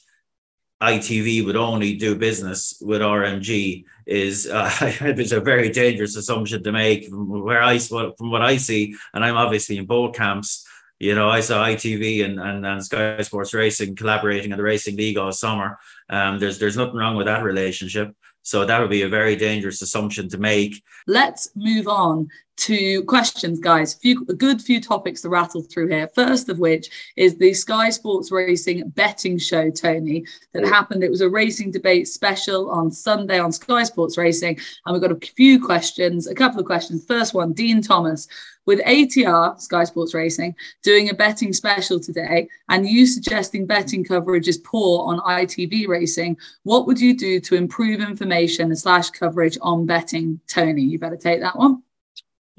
[0.82, 6.72] ITV would only do business with RMG is uh, it's a very dangerous assumption to
[6.72, 10.66] make from where I from what I see, and I'm obviously in both camps.
[10.98, 14.96] You know, I saw ITV and, and, and Sky Sports Racing collaborating on the Racing
[14.96, 15.78] League all summer.
[16.10, 18.14] Um, there's there's nothing wrong with that relationship.
[18.42, 20.82] So that would be a very dangerous assumption to make.
[21.06, 22.28] Let's move on
[22.60, 23.94] to questions, guys.
[23.94, 26.08] Few, a good few topics to rattle through here.
[26.08, 31.02] First of which is the Sky Sports Racing betting show, Tony, that happened.
[31.02, 34.58] It was a racing debate special on Sunday on Sky Sports Racing.
[34.84, 37.06] And we've got a few questions, a couple of questions.
[37.06, 38.28] First one, Dean Thomas.
[38.66, 44.46] With ATR, Sky Sports Racing, doing a betting special today, and you suggesting betting coverage
[44.46, 49.86] is poor on ITV racing, what would you do to improve information slash coverage on
[49.86, 50.38] betting?
[50.46, 51.82] Tony, you better take that one.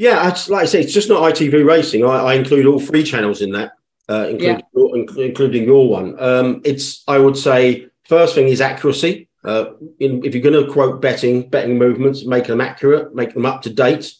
[0.01, 2.03] Yeah, like I say, it's just not ITV Racing.
[2.03, 3.73] I, I include all three channels in that,
[4.09, 4.61] uh, including, yeah.
[4.73, 6.19] your, including your one.
[6.19, 9.29] Um, it's, I would say, first thing is accuracy.
[9.43, 13.45] Uh, in, if you're going to quote betting, betting movements, make them accurate, make them
[13.45, 14.11] up to date,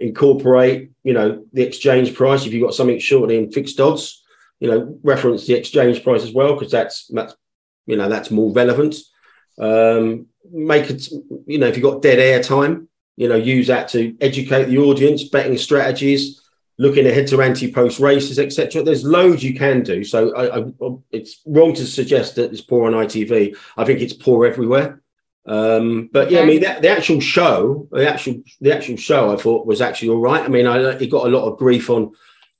[0.00, 2.46] incorporate, you know, the exchange price.
[2.46, 4.24] If you've got something short in fixed odds,
[4.60, 7.36] you know, reference the exchange price as well because that's that's
[7.84, 8.96] you know that's more relevant.
[9.58, 11.06] Um, make it,
[11.46, 12.87] you know, if you've got dead air time,
[13.18, 16.40] you know, use that to educate the audience, betting strategies,
[16.78, 18.84] looking ahead to anti-post races, etc.
[18.84, 20.04] There's loads you can do.
[20.04, 20.64] So I, I,
[21.10, 23.56] it's wrong to suggest that it's poor on ITV.
[23.76, 25.02] I think it's poor everywhere.
[25.46, 29.36] Um, but yeah, I mean, the, the, actual show, the actual the actual show, I
[29.36, 30.44] thought was actually all right.
[30.44, 32.12] I mean, I it got a lot of grief on.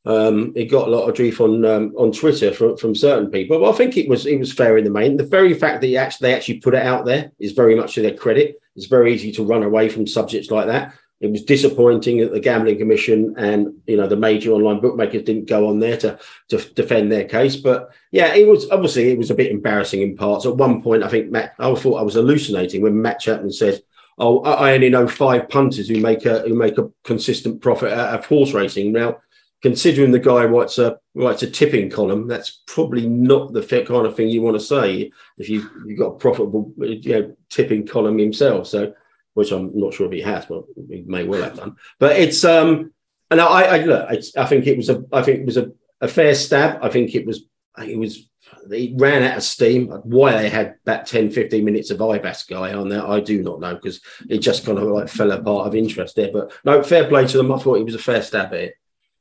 [0.04, 3.58] Um, it got a lot of grief on um, on Twitter from, from certain people,
[3.58, 5.16] but I think it was it was fair in the main.
[5.16, 7.94] The very fact that they actually, they actually put it out there is very much
[7.94, 8.60] to their credit.
[8.74, 10.94] It's very easy to run away from subjects like that.
[11.20, 15.48] It was disappointing that the Gambling Commission and you know the major online bookmakers didn't
[15.48, 16.18] go on there to
[16.48, 17.56] to defend their case.
[17.56, 20.46] But yeah, it was obviously it was a bit embarrassing in parts.
[20.46, 23.82] At one point, I think Matt, I thought I was hallucinating when Matt Chapman said,
[24.16, 28.16] "Oh, I only know five punters who make a who make a consistent profit out
[28.16, 29.18] of horse racing." Now,
[29.62, 34.16] considering the guy writes a writes a tipping column, that's probably not the kind of
[34.16, 38.18] thing you want to say if you you've got a profitable you know, tipping column
[38.18, 38.68] himself.
[38.68, 38.94] So,
[39.34, 41.76] which I'm not sure if he has, but he may well have done.
[41.98, 42.92] But it's um,
[43.30, 46.08] and I, I look, I think it was a I think it was a, a
[46.08, 46.78] fair stab.
[46.82, 47.44] I think it was
[47.78, 48.28] it was
[48.66, 49.88] they ran out of steam.
[49.88, 53.60] Why they had that 10, 15 minutes of IBAS guy on there, I do not
[53.60, 56.30] know because it just kind of like fell apart of interest there.
[56.32, 57.52] But no, fair play to them.
[57.52, 58.74] I thought it was a fair stab at it.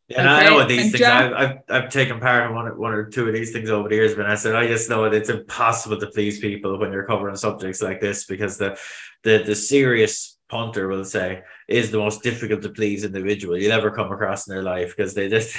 [0.07, 0.45] Yeah, and okay.
[0.45, 0.99] I know what these and things.
[0.99, 3.95] Jack- I've, I've taken part in one, one or two of these things over the
[3.95, 7.05] years, but I said I just know that it's impossible to please people when you're
[7.05, 8.79] covering subjects like this because the
[9.23, 13.91] the the serious punter will say is the most difficult to please individual you'll ever
[13.91, 15.57] come across in their life because they just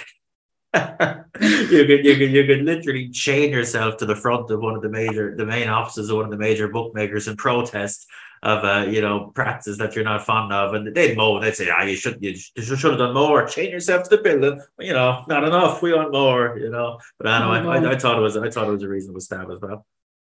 [0.75, 4.83] you could you could you could literally chain yourself to the front of one of
[4.83, 8.07] the major the main offices of one of the major bookmakers and protest
[8.43, 11.41] of uh, you know practices that you're not fond of, and they'd moan.
[11.41, 13.47] They'd say, "Ah, you should you should have done more.
[13.47, 14.61] Chain yourself to the building.
[14.79, 15.83] You know, not enough.
[15.83, 16.59] We want more.
[16.59, 18.89] You know." But anyway, I, I, I thought it was I thought it was a
[18.89, 19.85] reasonable stab as well.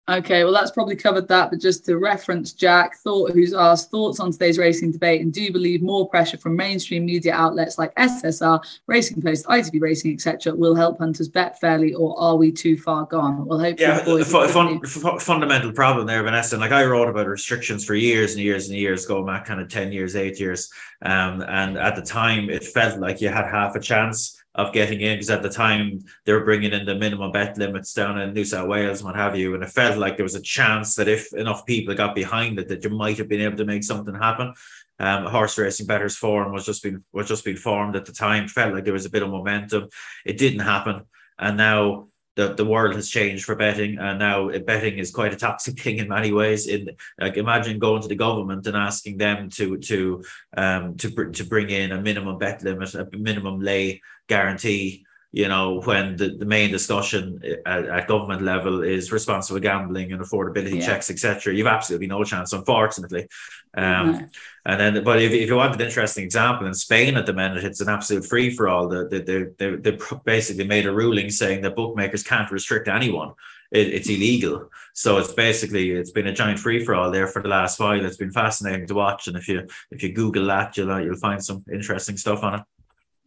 [0.10, 1.52] Okay, well, that's probably covered that.
[1.52, 5.42] But just to reference Jack, thought who's asked thoughts on today's racing debate, and do
[5.42, 10.56] you believe more pressure from mainstream media outlets like SSR, Racing Post, ITV Racing, etc.,
[10.56, 13.46] will help hunters bet fairly, or are we too far gone?
[13.46, 16.58] Well, hopefully, yeah, fun, fun, fundamental problem there, Vanessa.
[16.58, 19.70] Like I wrote about restrictions for years and years and years, going back kind of
[19.70, 20.72] ten years, eight years,
[21.04, 25.00] um, and at the time it felt like you had half a chance of getting
[25.02, 28.34] in because at the time they were bringing in the minimum bet limits down in
[28.34, 31.08] New South Wales what have you, and it felt like there was a chance that
[31.08, 34.16] if enough people got behind it, that you might have been able to make something
[34.16, 34.54] happen.
[35.02, 38.48] Um, horse racing bettors forum was just been was just being formed at the time.
[38.48, 39.88] Felt like there was a bit of momentum.
[40.26, 41.04] It didn't happen,
[41.38, 42.10] and now
[42.40, 45.98] the, the world has changed for betting and now betting is quite a toxic thing
[45.98, 46.68] in many ways.
[46.68, 50.24] In like imagine going to the government and asking them to to
[50.56, 55.82] um to to bring in a minimum bet limit a minimum lay guarantee you know,
[55.82, 60.86] when the, the main discussion at, at government level is responsible gambling and affordability yeah.
[60.86, 63.28] checks, etc., you've absolutely no chance, unfortunately.
[63.76, 64.30] Um,
[64.66, 67.64] And then, but if, if you want an interesting example, in Spain at the minute,
[67.64, 68.88] it's an absolute free for all.
[68.88, 73.34] They, they, they, they basically made a ruling saying that bookmakers can't restrict anyone.
[73.72, 74.70] It, it's illegal.
[74.94, 78.04] So it's basically it's been a giant free for all there for the last while.
[78.04, 81.44] It's been fascinating to watch, and if you if you Google that, you'll you'll find
[81.44, 82.62] some interesting stuff on it.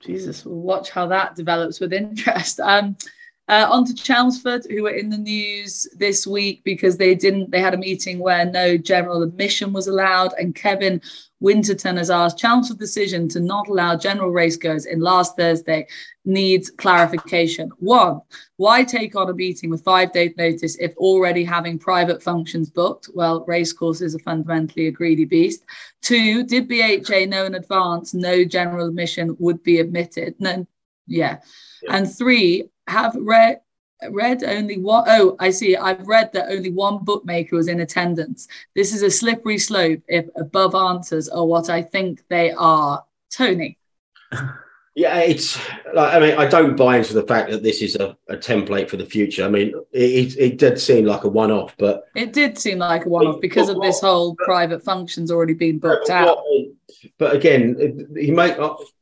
[0.04, 2.60] Jesus, we'll watch how that develops with interest.
[2.72, 2.96] Um,
[3.48, 7.50] uh, on to Chelmsford, who were in the news this week because they didn't.
[7.50, 11.02] They had a meeting where no general admission was allowed, and Kevin
[11.42, 15.88] Winterton has asked Chelmsford decision to not allow general racegoers in last Thursday
[16.24, 17.68] needs clarification.
[17.80, 18.20] One,
[18.58, 23.08] why take on a meeting with five days notice if already having private functions booked?
[23.12, 25.64] Well, racecourses are fundamentally a greedy beast.
[26.00, 30.36] Two, did BHA know in advance no general admission would be admitted?
[30.38, 30.64] No,
[31.08, 31.38] yeah.
[31.82, 31.96] yeah.
[31.96, 33.61] And three, have read
[34.10, 38.48] read only one oh i see i've read that only one bookmaker was in attendance.
[38.74, 43.04] This is a slippery slope if above answers are what i think they are.
[43.30, 43.78] Tony
[44.94, 45.58] Yeah, it's
[45.94, 48.90] like I mean, I don't buy into the fact that this is a, a template
[48.90, 49.44] for the future.
[49.44, 53.08] I mean, it, it, did seem like a one-off, but it did seem like a
[53.08, 56.38] one-off because of this whole private functions already being booked out.
[57.16, 58.54] But again, he made.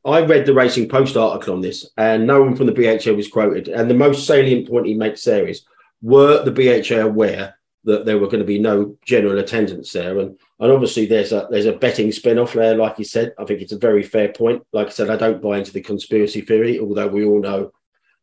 [0.05, 3.27] I read the Racing Post article on this, and no one from the BHA was
[3.27, 3.67] quoted.
[3.67, 5.63] And the most salient point he makes there is:
[6.01, 10.19] were the BHA aware that there were going to be no general attendance there.
[10.19, 13.33] And and obviously there's a there's a betting spin-off there, like you said.
[13.39, 14.63] I think it's a very fair point.
[14.71, 17.71] Like I said, I don't buy into the conspiracy theory, although we all know,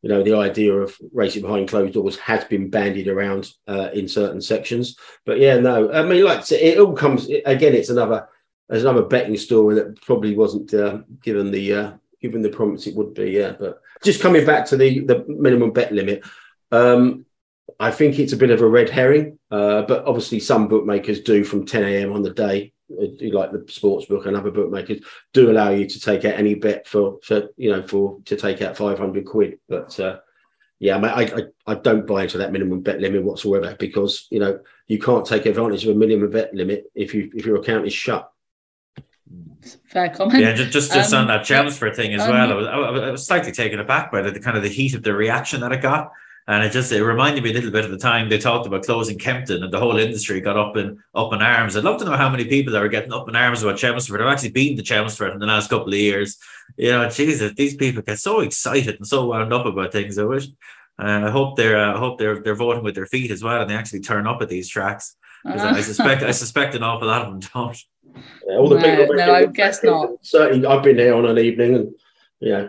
[0.02, 4.06] you know, the idea of racing behind closed doors has been bandied around uh, in
[4.06, 4.96] certain sections.
[5.26, 7.74] But yeah, no, I mean, like it all comes again.
[7.74, 8.28] It's another
[8.68, 12.94] there's another betting story that probably wasn't uh, given the uh, given the promise it
[12.94, 13.32] would be.
[13.32, 16.22] Yeah, but just coming back to the the minimum bet limit.
[16.70, 17.24] Um,
[17.80, 21.44] I think it's a bit of a red herring, uh, but obviously some bookmakers do
[21.44, 22.12] from 10 a.m.
[22.12, 25.00] on the day, uh, like the sports book and other bookmakers
[25.32, 28.62] do allow you to take out any bet for, for you know, for to take
[28.62, 29.58] out 500 quid.
[29.68, 30.18] But uh,
[30.80, 34.60] yeah, I, I, I don't buy into that minimum bet limit whatsoever because you know
[34.86, 37.92] you can't take advantage of a minimum bet limit if you if your account is
[37.92, 38.30] shut.
[39.86, 40.40] Fair comment.
[40.40, 42.52] Yeah, just just, just um, on that Chelmsford thing as um, well.
[42.52, 45.02] I was, I was slightly taken aback by the, the kind of the heat of
[45.02, 46.10] the reaction that it got
[46.48, 48.82] and it just it reminded me a little bit of the time they talked about
[48.82, 51.76] closing Kempton and the whole industry got up in up in arms.
[51.76, 54.22] I'd love to know how many people that are getting up in arms about Chelmsford
[54.22, 56.38] I've actually been to Chelmsford in the last couple of years.
[56.78, 60.18] You know, Jesus, these people get so excited and so wound up about things.
[60.18, 60.46] I wish
[60.98, 63.60] uh, I hope they're uh, I hope they're they're voting with their feet as well
[63.60, 65.16] and they actually turn up at these tracks.
[65.44, 65.74] Uh-huh.
[65.76, 67.78] I suspect I suspect an awful lot of them don't.
[68.46, 70.08] Yeah, all the no, no I guess not.
[70.22, 71.94] Certainly, I've been here on an evening, and
[72.40, 72.68] yeah,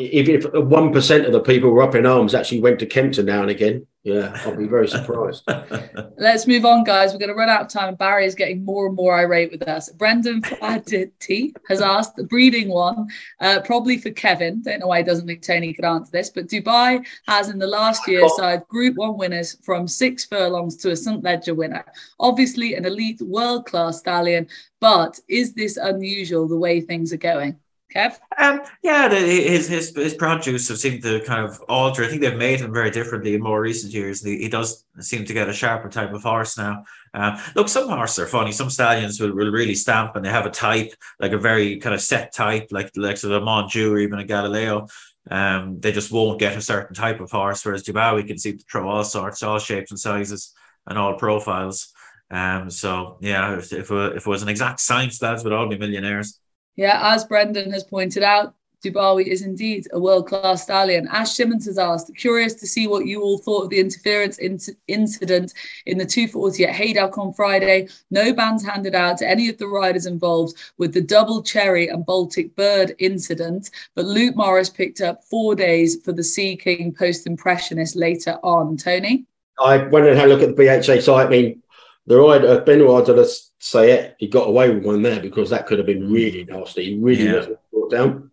[0.00, 3.42] if one percent of the people were up in arms actually went to Kempton now
[3.42, 5.44] and again, yeah, I'll be very surprised.
[6.16, 7.12] Let's move on, guys.
[7.12, 7.96] We're going to run out of time.
[7.96, 9.90] Barry is getting more and more irate with us.
[9.90, 13.08] Brendan Flaherty has asked the breeding one,
[13.40, 14.62] uh, probably for Kevin.
[14.62, 17.66] Don't know why he doesn't think Tony could answer this, but Dubawi has in the
[17.66, 21.22] last year side Group One winners from six furlongs to a St.
[21.22, 21.84] Leger winner.
[22.18, 24.48] Obviously, an elite world class stallion,
[24.80, 27.58] but is this unusual the way things are going?
[27.94, 28.18] Kev?
[28.38, 32.04] Um, yeah, the, his his his produce have seemed to kind of alter.
[32.04, 34.22] I think they've made him very differently in more recent years.
[34.22, 36.84] He, he does seem to get a sharper type of horse now.
[37.14, 38.52] Um, look, some horses are funny.
[38.52, 41.94] Some stallions will, will really stamp and they have a type, like a very kind
[41.94, 44.86] of set type, like the likes of a Montjeu or even a Galileo.
[45.30, 48.64] Um, they just won't get a certain type of horse, whereas Dubawi can seem to
[48.64, 50.54] throw all sorts, all shapes and sizes
[50.86, 51.92] and all profiles.
[52.30, 55.78] Um, so yeah, if, if, if it was an exact science, lads would all be
[55.78, 56.38] millionaires.
[56.80, 61.06] Yeah, as Brendan has pointed out, Dubawi is indeed a world class stallion.
[61.08, 64.58] Ash Simmons has asked, curious to see what you all thought of the interference in-
[64.88, 65.52] incident
[65.84, 67.88] in the 240 at Haydock on Friday.
[68.10, 72.06] No bans handed out to any of the riders involved with the double cherry and
[72.06, 77.26] Baltic bird incident, but Luke Morris picked up four days for the Sea King post
[77.26, 78.78] impressionist later on.
[78.78, 79.26] Tony?
[79.62, 81.26] I went and had a look at the BHA site.
[81.26, 81.62] I mean,
[82.06, 83.12] the rider, Benoit de
[83.60, 86.94] say it, he got away with one there because that could have been really nasty.
[86.94, 87.36] He really yeah.
[87.36, 88.30] wasn't brought down.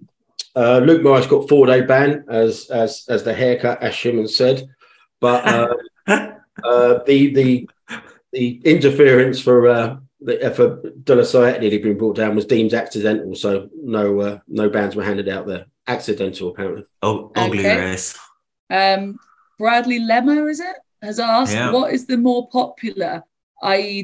[0.55, 4.67] Uh, Luke Morris got four day ban as as as the haircut, as Shimon said,
[5.19, 5.73] but uh,
[6.07, 7.69] uh, the the
[8.31, 12.45] the interference for uh, the, uh, for De La Sayette nearly being brought down was
[12.45, 15.65] deemed accidental, so no uh, no bans were handed out there.
[15.85, 16.85] Accidental, apparently.
[17.01, 17.79] Oh, ugly okay.
[17.79, 18.17] race.
[18.69, 19.19] Um,
[19.59, 20.75] Bradley Lemmer, is it?
[21.01, 21.71] Has asked yeah.
[21.71, 23.23] what is the more popular,
[23.61, 24.03] i.e.,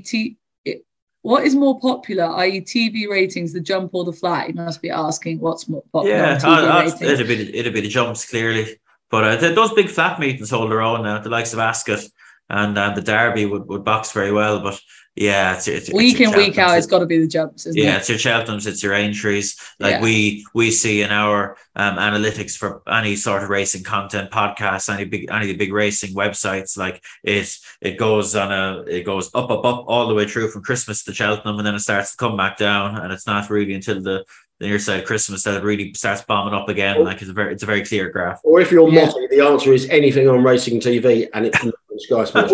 [1.24, 4.50] what is more popular, i.e., TV ratings, the jump or the flat?
[4.50, 6.18] You must be asking what's more popular.
[6.18, 10.52] Yeah, I, it'd be it'd be the jumps clearly, but uh, those big flat meetings
[10.52, 11.20] hold their own now.
[11.20, 12.02] The likes of Ascot
[12.50, 14.80] and uh, the Derby would, would box very well, but
[15.16, 16.76] yeah, it's, it's week it's in week out.
[16.76, 17.98] It's got to be the jumps, yeah, it?
[17.98, 19.44] it's your Cheltenhams, it's your Aintree.
[19.80, 20.02] Like yeah.
[20.02, 25.06] we we see in our um, analytics for any sort of racing content, podcasts, any
[25.06, 29.30] big any of the big racing websites, like it it goes on a it goes
[29.36, 32.12] up up up all the way through from Christmas to Cheltenham, and then it starts
[32.12, 34.26] to come back down, and it's not really until the
[34.60, 37.04] the near side Christmas that it really starts bombing up again.
[37.04, 38.40] Like it's a very it's a very clear graph.
[38.44, 39.12] Or if you're yeah.
[39.30, 41.64] the answer is anything on racing TV, and it's
[42.00, 42.54] Sky Sports.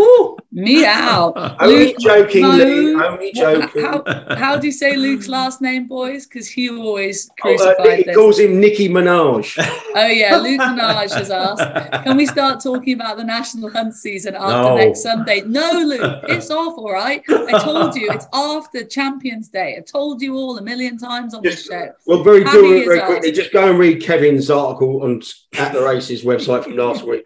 [0.52, 1.34] Meow.
[1.60, 2.52] Only joking, no.
[2.52, 2.96] Lee.
[2.96, 3.84] Only joking.
[3.84, 4.04] How,
[4.36, 6.26] how, do you say Luke's last name, boys?
[6.26, 9.54] Because he always crucified oh, uh, He calls him Nicki Minaj.
[9.96, 12.04] oh yeah, Luke Minaj has asked.
[12.04, 14.76] Can we start talking about the national hunt season after no.
[14.78, 15.42] next Sunday?
[15.42, 16.78] No, Luke, it's off.
[16.78, 17.24] All right.
[17.30, 19.76] I told you it's after Champions Day.
[19.78, 21.92] I've told you all a million times on this show.
[22.08, 23.32] Well, very very quickly.
[23.32, 25.22] Just go and read Kevin's article on
[25.54, 27.26] at the races website from last week.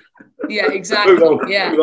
[0.50, 1.38] Yeah, exactly.
[1.48, 1.76] yeah.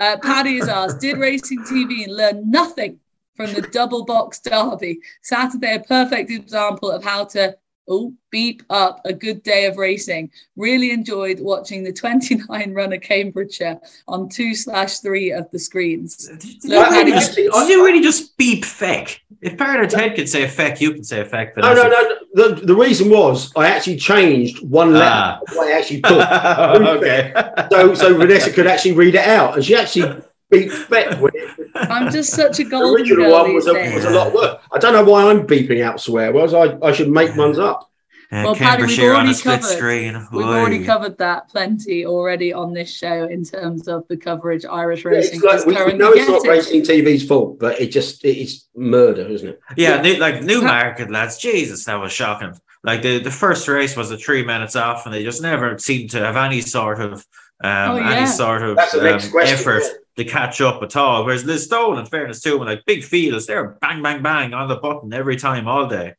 [0.00, 3.00] Uh, Paddy is asked, did Racing TV learn nothing
[3.34, 5.00] from the double box derby?
[5.22, 7.56] Saturday, a perfect example of how to
[7.88, 10.30] oh, beep up a good day of racing.
[10.56, 16.16] Really enjoyed watching the 29 runner Cambridgeshire on two slash three of the screens.
[16.26, 19.20] Did, Look, you, just, did you really just beep feck?
[19.40, 21.56] If Paradise Head can say feck, you can say a feck.
[21.56, 22.16] No, no, no.
[22.34, 25.40] The, the reason was I actually changed one letter.
[25.48, 25.60] Ah.
[25.60, 26.18] I actually put.
[26.18, 27.32] okay.
[27.70, 31.18] So, so Vanessa could actually read it out, and she actually beep feck.
[31.74, 34.62] I'm just such a golden The original one was a, was a lot of work.
[34.72, 36.54] I don't know why I'm beeping out swear words.
[36.54, 37.88] I, I should make ones up.
[38.30, 43.24] Uh, well, Paddy, we've already covered, We've already covered that plenty already on this show
[43.24, 45.40] in terms of the coverage Irish racing.
[45.42, 46.48] Yeah, like, we, we know it's not it.
[46.48, 49.60] racing TV's fault, but it just it's murder, isn't it?
[49.78, 50.02] Yeah, yeah.
[50.02, 52.52] New, like Newmarket lads, Jesus, that was shocking.
[52.84, 56.10] Like the, the first race was a three minutes off, and they just never seemed
[56.10, 57.24] to have any sort of
[57.64, 58.10] um, oh, yeah.
[58.10, 59.84] any sort of um, effort
[60.18, 61.24] to catch up at all.
[61.24, 64.76] Whereas Listowel, in fairness to them, like big fields, they're bang, bang, bang on the
[64.76, 66.14] button every time, all day.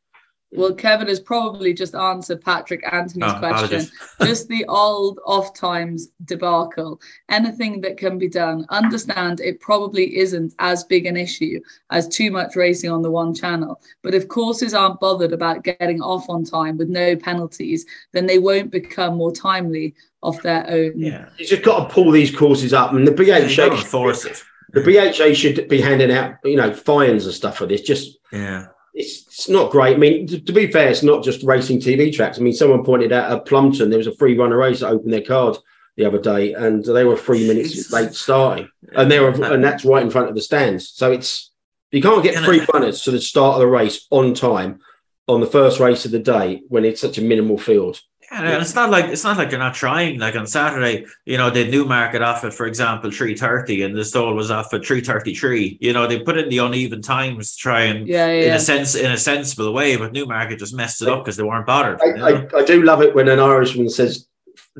[0.51, 3.85] Well, Kevin has probably just answered Patrick Anthony's oh, question.
[4.23, 6.99] just the old off times debacle.
[7.29, 8.65] Anything that can be done.
[8.69, 11.59] Understand it probably isn't as big an issue
[11.91, 13.79] as too much racing on the one channel.
[14.01, 18.39] But if courses aren't bothered about getting off on time with no penalties, then they
[18.39, 20.93] won't become more timely off their own.
[20.95, 24.43] Yeah, you just got to pull these courses up, and the BHA yeah, force it.
[24.71, 27.81] The BHA should be handing out, you know, fines and stuff for this.
[27.81, 29.95] Just yeah it's, it's not great.
[29.95, 32.37] I mean, to, to, be fair, it's not just racing TV tracks.
[32.37, 35.13] I mean, someone pointed out at Plumpton there was a free runner race that opened
[35.13, 35.57] their card
[35.95, 39.85] the other day, and they were three minutes late starting, and they were, and that's
[39.85, 40.89] right in front of the stands.
[40.89, 41.51] So it's
[41.91, 44.79] you can't get free runners to the start of the race on time
[45.27, 48.01] on the first race of the day when it's such a minimal field.
[48.31, 50.19] And it's not like it's not like they're not trying.
[50.19, 54.05] Like on Saturday, you know, the Newmarket off at, for example, three thirty, and the
[54.05, 55.77] stall was off at three thirty three.
[55.81, 58.45] You know, they put in the uneven times to try and, yeah, yeah.
[58.49, 59.95] in a sense, in a sensible way.
[59.95, 61.99] But Newmarket just messed it up because they weren't bothered.
[62.01, 62.47] I, you know?
[62.53, 64.27] I, I, do love it when an Irishman says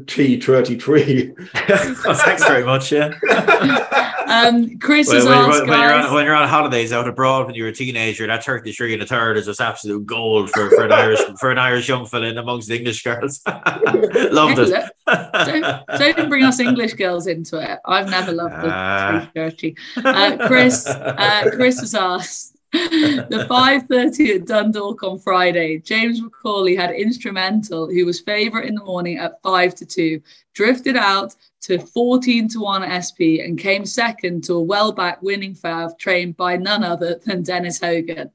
[0.07, 1.33] T thirty three.
[1.53, 2.91] Thanks very much.
[2.91, 3.15] Yeah.
[4.29, 7.55] Um, Chris well, when, asked, when, you're on, when you're on holidays out abroad when
[7.55, 10.91] you're a teenager, that 33 and a third is just absolute gold for, for an
[10.91, 13.41] Irish for an Irish young fella in amongst the English girls.
[13.47, 14.91] loved it.
[15.07, 17.79] don't, don't, bring us English girls into it.
[17.85, 19.75] I've never loved the uh, 330.
[19.97, 26.91] Uh, Chris, uh, Chris has asked the 5.30 at Dundalk on Friday, James McCauley had
[26.91, 30.22] instrumental, who was favourite in the morning at 5 to 2,
[30.53, 35.97] drifted out to 14 to 1 SP and came second to a well-back winning fav
[35.97, 38.30] trained by none other than Denis Hogan.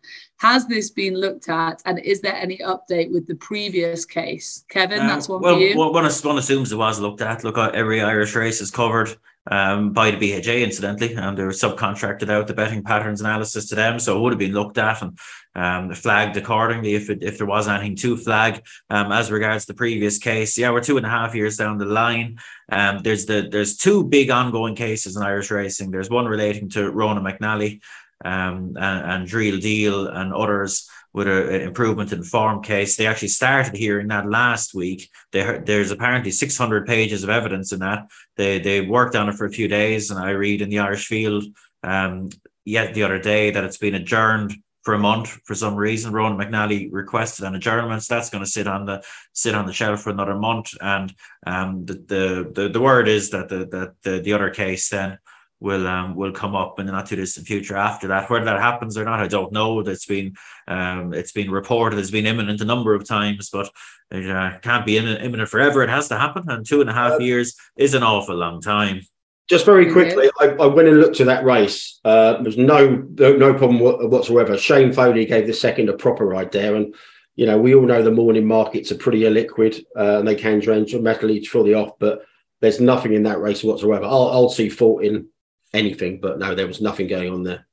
[0.45, 4.63] Has this been looked at and is there any update with the previous case?
[4.69, 5.75] Kevin, uh, that's one well, for you.
[5.75, 7.45] Well, one, one assumes it was looked at.
[7.45, 9.09] Look, every Irish race is covered
[9.51, 13.75] um, by the BHA, incidentally, and they were subcontracted out the betting patterns analysis to
[13.75, 13.99] them.
[13.99, 15.19] So it would have been looked at and
[15.55, 18.63] um, flagged accordingly if it, if there was anything to flag.
[18.91, 21.87] Um, as regards the previous case, yeah, we're two and a half years down the
[21.87, 22.39] line.
[22.71, 25.91] Um, there's the there's two big ongoing cases in Irish racing.
[25.91, 27.81] There's one relating to Ronan McNally
[28.25, 32.97] um, and, and Dreal Deel and others with an improvement in form case.
[32.97, 35.09] They actually started hearing that last week.
[35.31, 38.09] They, there's apparently 600 pages of evidence in that.
[38.37, 41.07] They they worked on it for a few days, and I read in the Irish
[41.07, 41.45] Field
[41.83, 42.31] um,
[42.65, 46.13] yet the other day that it's been adjourned for a month for some reason.
[46.13, 49.03] Ronan McNally requested an adjournment, so that's going to sit on the
[49.33, 50.75] sit on the shelf for another month.
[50.81, 51.15] And
[51.47, 55.19] um, the, the the the word is that the that the, the other case then
[55.65, 58.29] will um, will come up in the not too distant future after that.
[58.29, 59.81] Whether that happens or not, I don't know.
[59.81, 60.35] It's been
[60.69, 63.71] um, it's been reported, it's been imminent a number of times, but
[64.11, 65.83] it uh, can't be imminent forever.
[65.83, 68.61] It has to happen, and two and a half uh, years is an awful long
[68.61, 69.01] time.
[69.49, 72.01] Just very quickly, I, I, went and looked at that race.
[72.05, 73.79] Uh, there was no, no, no problem
[74.11, 74.57] whatsoever.
[74.57, 76.95] Shane Foley gave the second a proper ride there, and
[77.37, 80.61] you know we all know the morning markets are pretty illiquid uh, and they can
[80.61, 81.99] drain metal dramatically fully off.
[81.99, 82.23] But
[82.61, 84.05] there's nothing in that race whatsoever.
[84.05, 85.29] I'll, I'll see fault in
[85.75, 87.67] anything, but no, there was nothing going on there.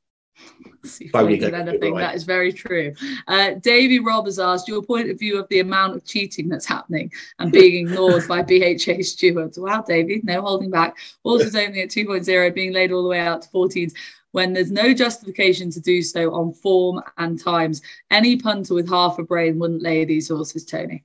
[1.68, 1.95] anything.
[1.95, 2.93] That is very true.
[3.28, 6.66] Uh, Davey Robb has asked your point of view of the amount of cheating that's
[6.66, 9.60] happening and being ignored by BHA stewards.
[9.60, 10.97] Wow, Davy, no holding back.
[11.24, 13.93] Horses only at 2.0 being laid all the way out to 14s
[14.32, 17.82] when there's no justification to do so on form and times.
[18.10, 21.04] Any punter with half a brain wouldn't lay these horses, Tony.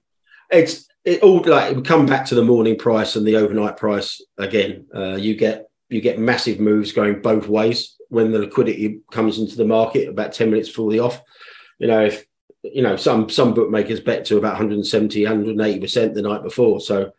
[0.50, 3.76] It's it all like it would come back to the morning price and the overnight
[3.76, 4.86] price again.
[4.94, 9.56] Uh, you get you get massive moves going both ways when the liquidity comes into
[9.56, 11.20] the market about 10 minutes before the off.
[11.78, 12.26] You know, if
[12.72, 16.80] you know, some some bookmakers bet to about 170, 180 percent the night before.
[16.80, 17.12] So,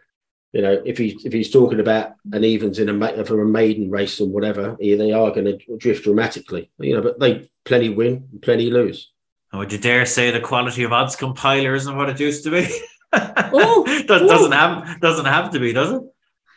[0.52, 3.90] you know, if he's if he's talking about an evens in a for a maiden
[3.90, 6.70] race or whatever, yeah, they are going to drift dramatically.
[6.80, 9.12] You know, but they plenty win, plenty lose.
[9.52, 12.52] And would you dare say the quality of odds compiler isn't what it used to
[12.52, 12.68] be?
[13.56, 16.02] Ooh, doesn't have doesn't have to be, does it?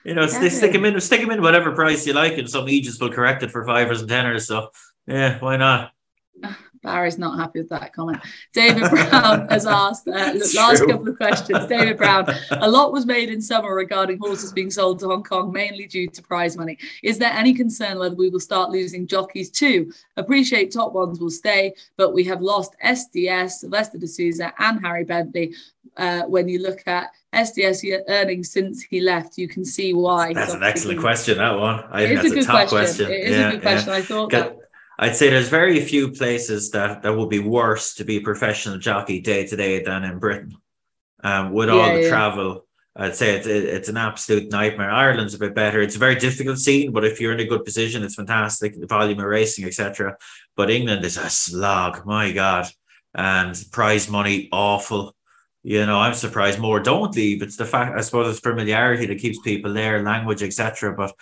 [0.04, 2.68] You know, they stick them in, stick them in whatever price you like, and some
[2.68, 4.46] agents will correct it for fivers and tenors.
[4.46, 4.70] So,
[5.06, 5.92] yeah, why not?
[6.82, 8.20] Barry's not happy with that comment.
[8.54, 10.86] David Brown has asked, uh, last true.
[10.86, 11.66] couple of questions.
[11.66, 15.52] David Brown, a lot was made in summer regarding horses being sold to Hong Kong,
[15.52, 16.78] mainly due to prize money.
[17.02, 19.92] Is there any concern whether we will start losing jockeys too?
[20.16, 25.04] Appreciate top ones will stay, but we have lost SDS, Silvestre de Sousa, and Harry
[25.04, 25.54] Bentley.
[26.00, 30.32] Uh, when you look at SDS earnings since he left, you can see why.
[30.32, 31.36] That's an excellent question.
[31.36, 31.84] That one.
[31.90, 33.06] I think that's a, a top question.
[33.06, 33.10] question.
[33.10, 33.90] It is yeah, a good question.
[33.90, 33.96] Yeah.
[33.96, 34.56] I thought that
[34.98, 38.78] I'd say there's very few places that that would be worse to be a professional
[38.78, 40.56] jockey day to day than in Britain.
[41.22, 44.90] Um, with yeah, all the travel, I'd say it's it's an absolute nightmare.
[44.90, 45.80] Ireland's a bit better.
[45.80, 48.78] It's a very difficult scene, but if you're in a good position, it's fantastic.
[48.78, 50.16] The volume of racing, etc.
[50.56, 52.04] But England is a slog.
[52.04, 52.66] My God,
[53.14, 55.14] and prize money awful.
[55.62, 57.42] You know, I'm surprised more don't leave.
[57.42, 60.94] It's the fact I suppose it's familiarity that keeps people there, language, etc.
[60.96, 61.14] But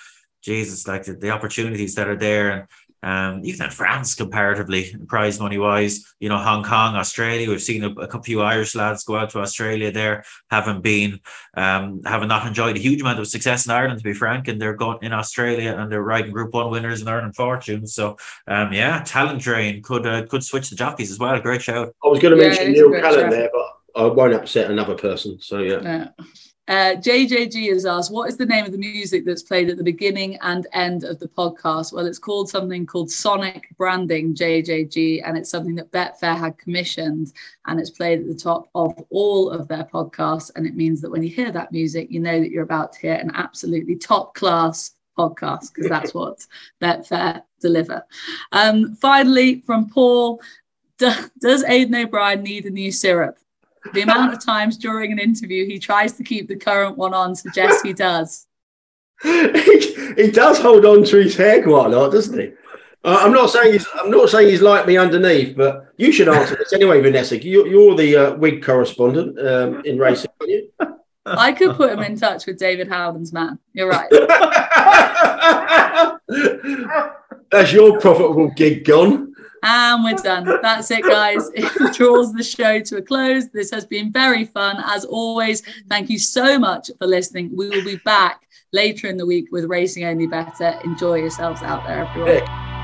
[0.42, 2.68] Jesus, like the, the opportunities that are there and
[3.02, 7.84] um, even in France, comparatively, prize money wise, you know, Hong Kong, Australia, we've seen
[7.84, 11.20] a, a few Irish lads go out to Australia there, having been,
[11.54, 14.60] um, having not enjoyed a huge amount of success in Ireland, to be frank, and
[14.60, 17.94] they're going in Australia and they're riding Group One winners and earning fortunes.
[17.94, 18.16] So,
[18.48, 21.38] um, yeah, talent drain could uh, could switch the jockeys as well.
[21.40, 21.94] Great shout.
[22.04, 23.67] I was going to mention yeah, Neil Callan there, but
[23.98, 25.38] I won't upset another person.
[25.40, 25.80] So, yeah.
[25.82, 26.08] yeah.
[26.68, 29.82] Uh, JJG has asked, what is the name of the music that's played at the
[29.82, 31.94] beginning and end of the podcast?
[31.94, 37.32] Well, it's called something called Sonic Branding JJG, and it's something that Betfair had commissioned,
[37.66, 40.50] and it's played at the top of all of their podcasts.
[40.54, 43.00] And it means that when you hear that music, you know that you're about to
[43.00, 46.46] hear an absolutely top class podcast because that's what
[46.82, 48.04] Betfair deliver.
[48.52, 50.42] Um, finally, from Paul,
[50.98, 53.38] does Aidan O'Brien need a new syrup?
[53.92, 57.34] The amount of times during an interview he tries to keep the current one on
[57.34, 58.46] suggests he does.
[59.22, 62.52] he, he does hold on to his hair quite a lot, doesn't he?
[63.04, 66.28] Uh, I'm not saying he's I'm not saying he's like me underneath, but you should
[66.28, 67.42] answer this anyway, Vanessa.
[67.42, 70.68] You, are the uh, wig correspondent um, in racing, aren't you?
[71.26, 73.58] I could put him in touch with David Howden's man.
[73.72, 74.10] You're right.
[77.50, 79.27] That's your profitable gig gone.
[79.62, 80.44] And we're done.
[80.62, 81.50] That's it, guys.
[81.54, 83.48] It draws the show to a close.
[83.48, 84.82] This has been very fun.
[84.84, 87.50] As always, thank you so much for listening.
[87.56, 90.78] We will be back later in the week with Racing Only Better.
[90.84, 92.77] Enjoy yourselves out there, everyone.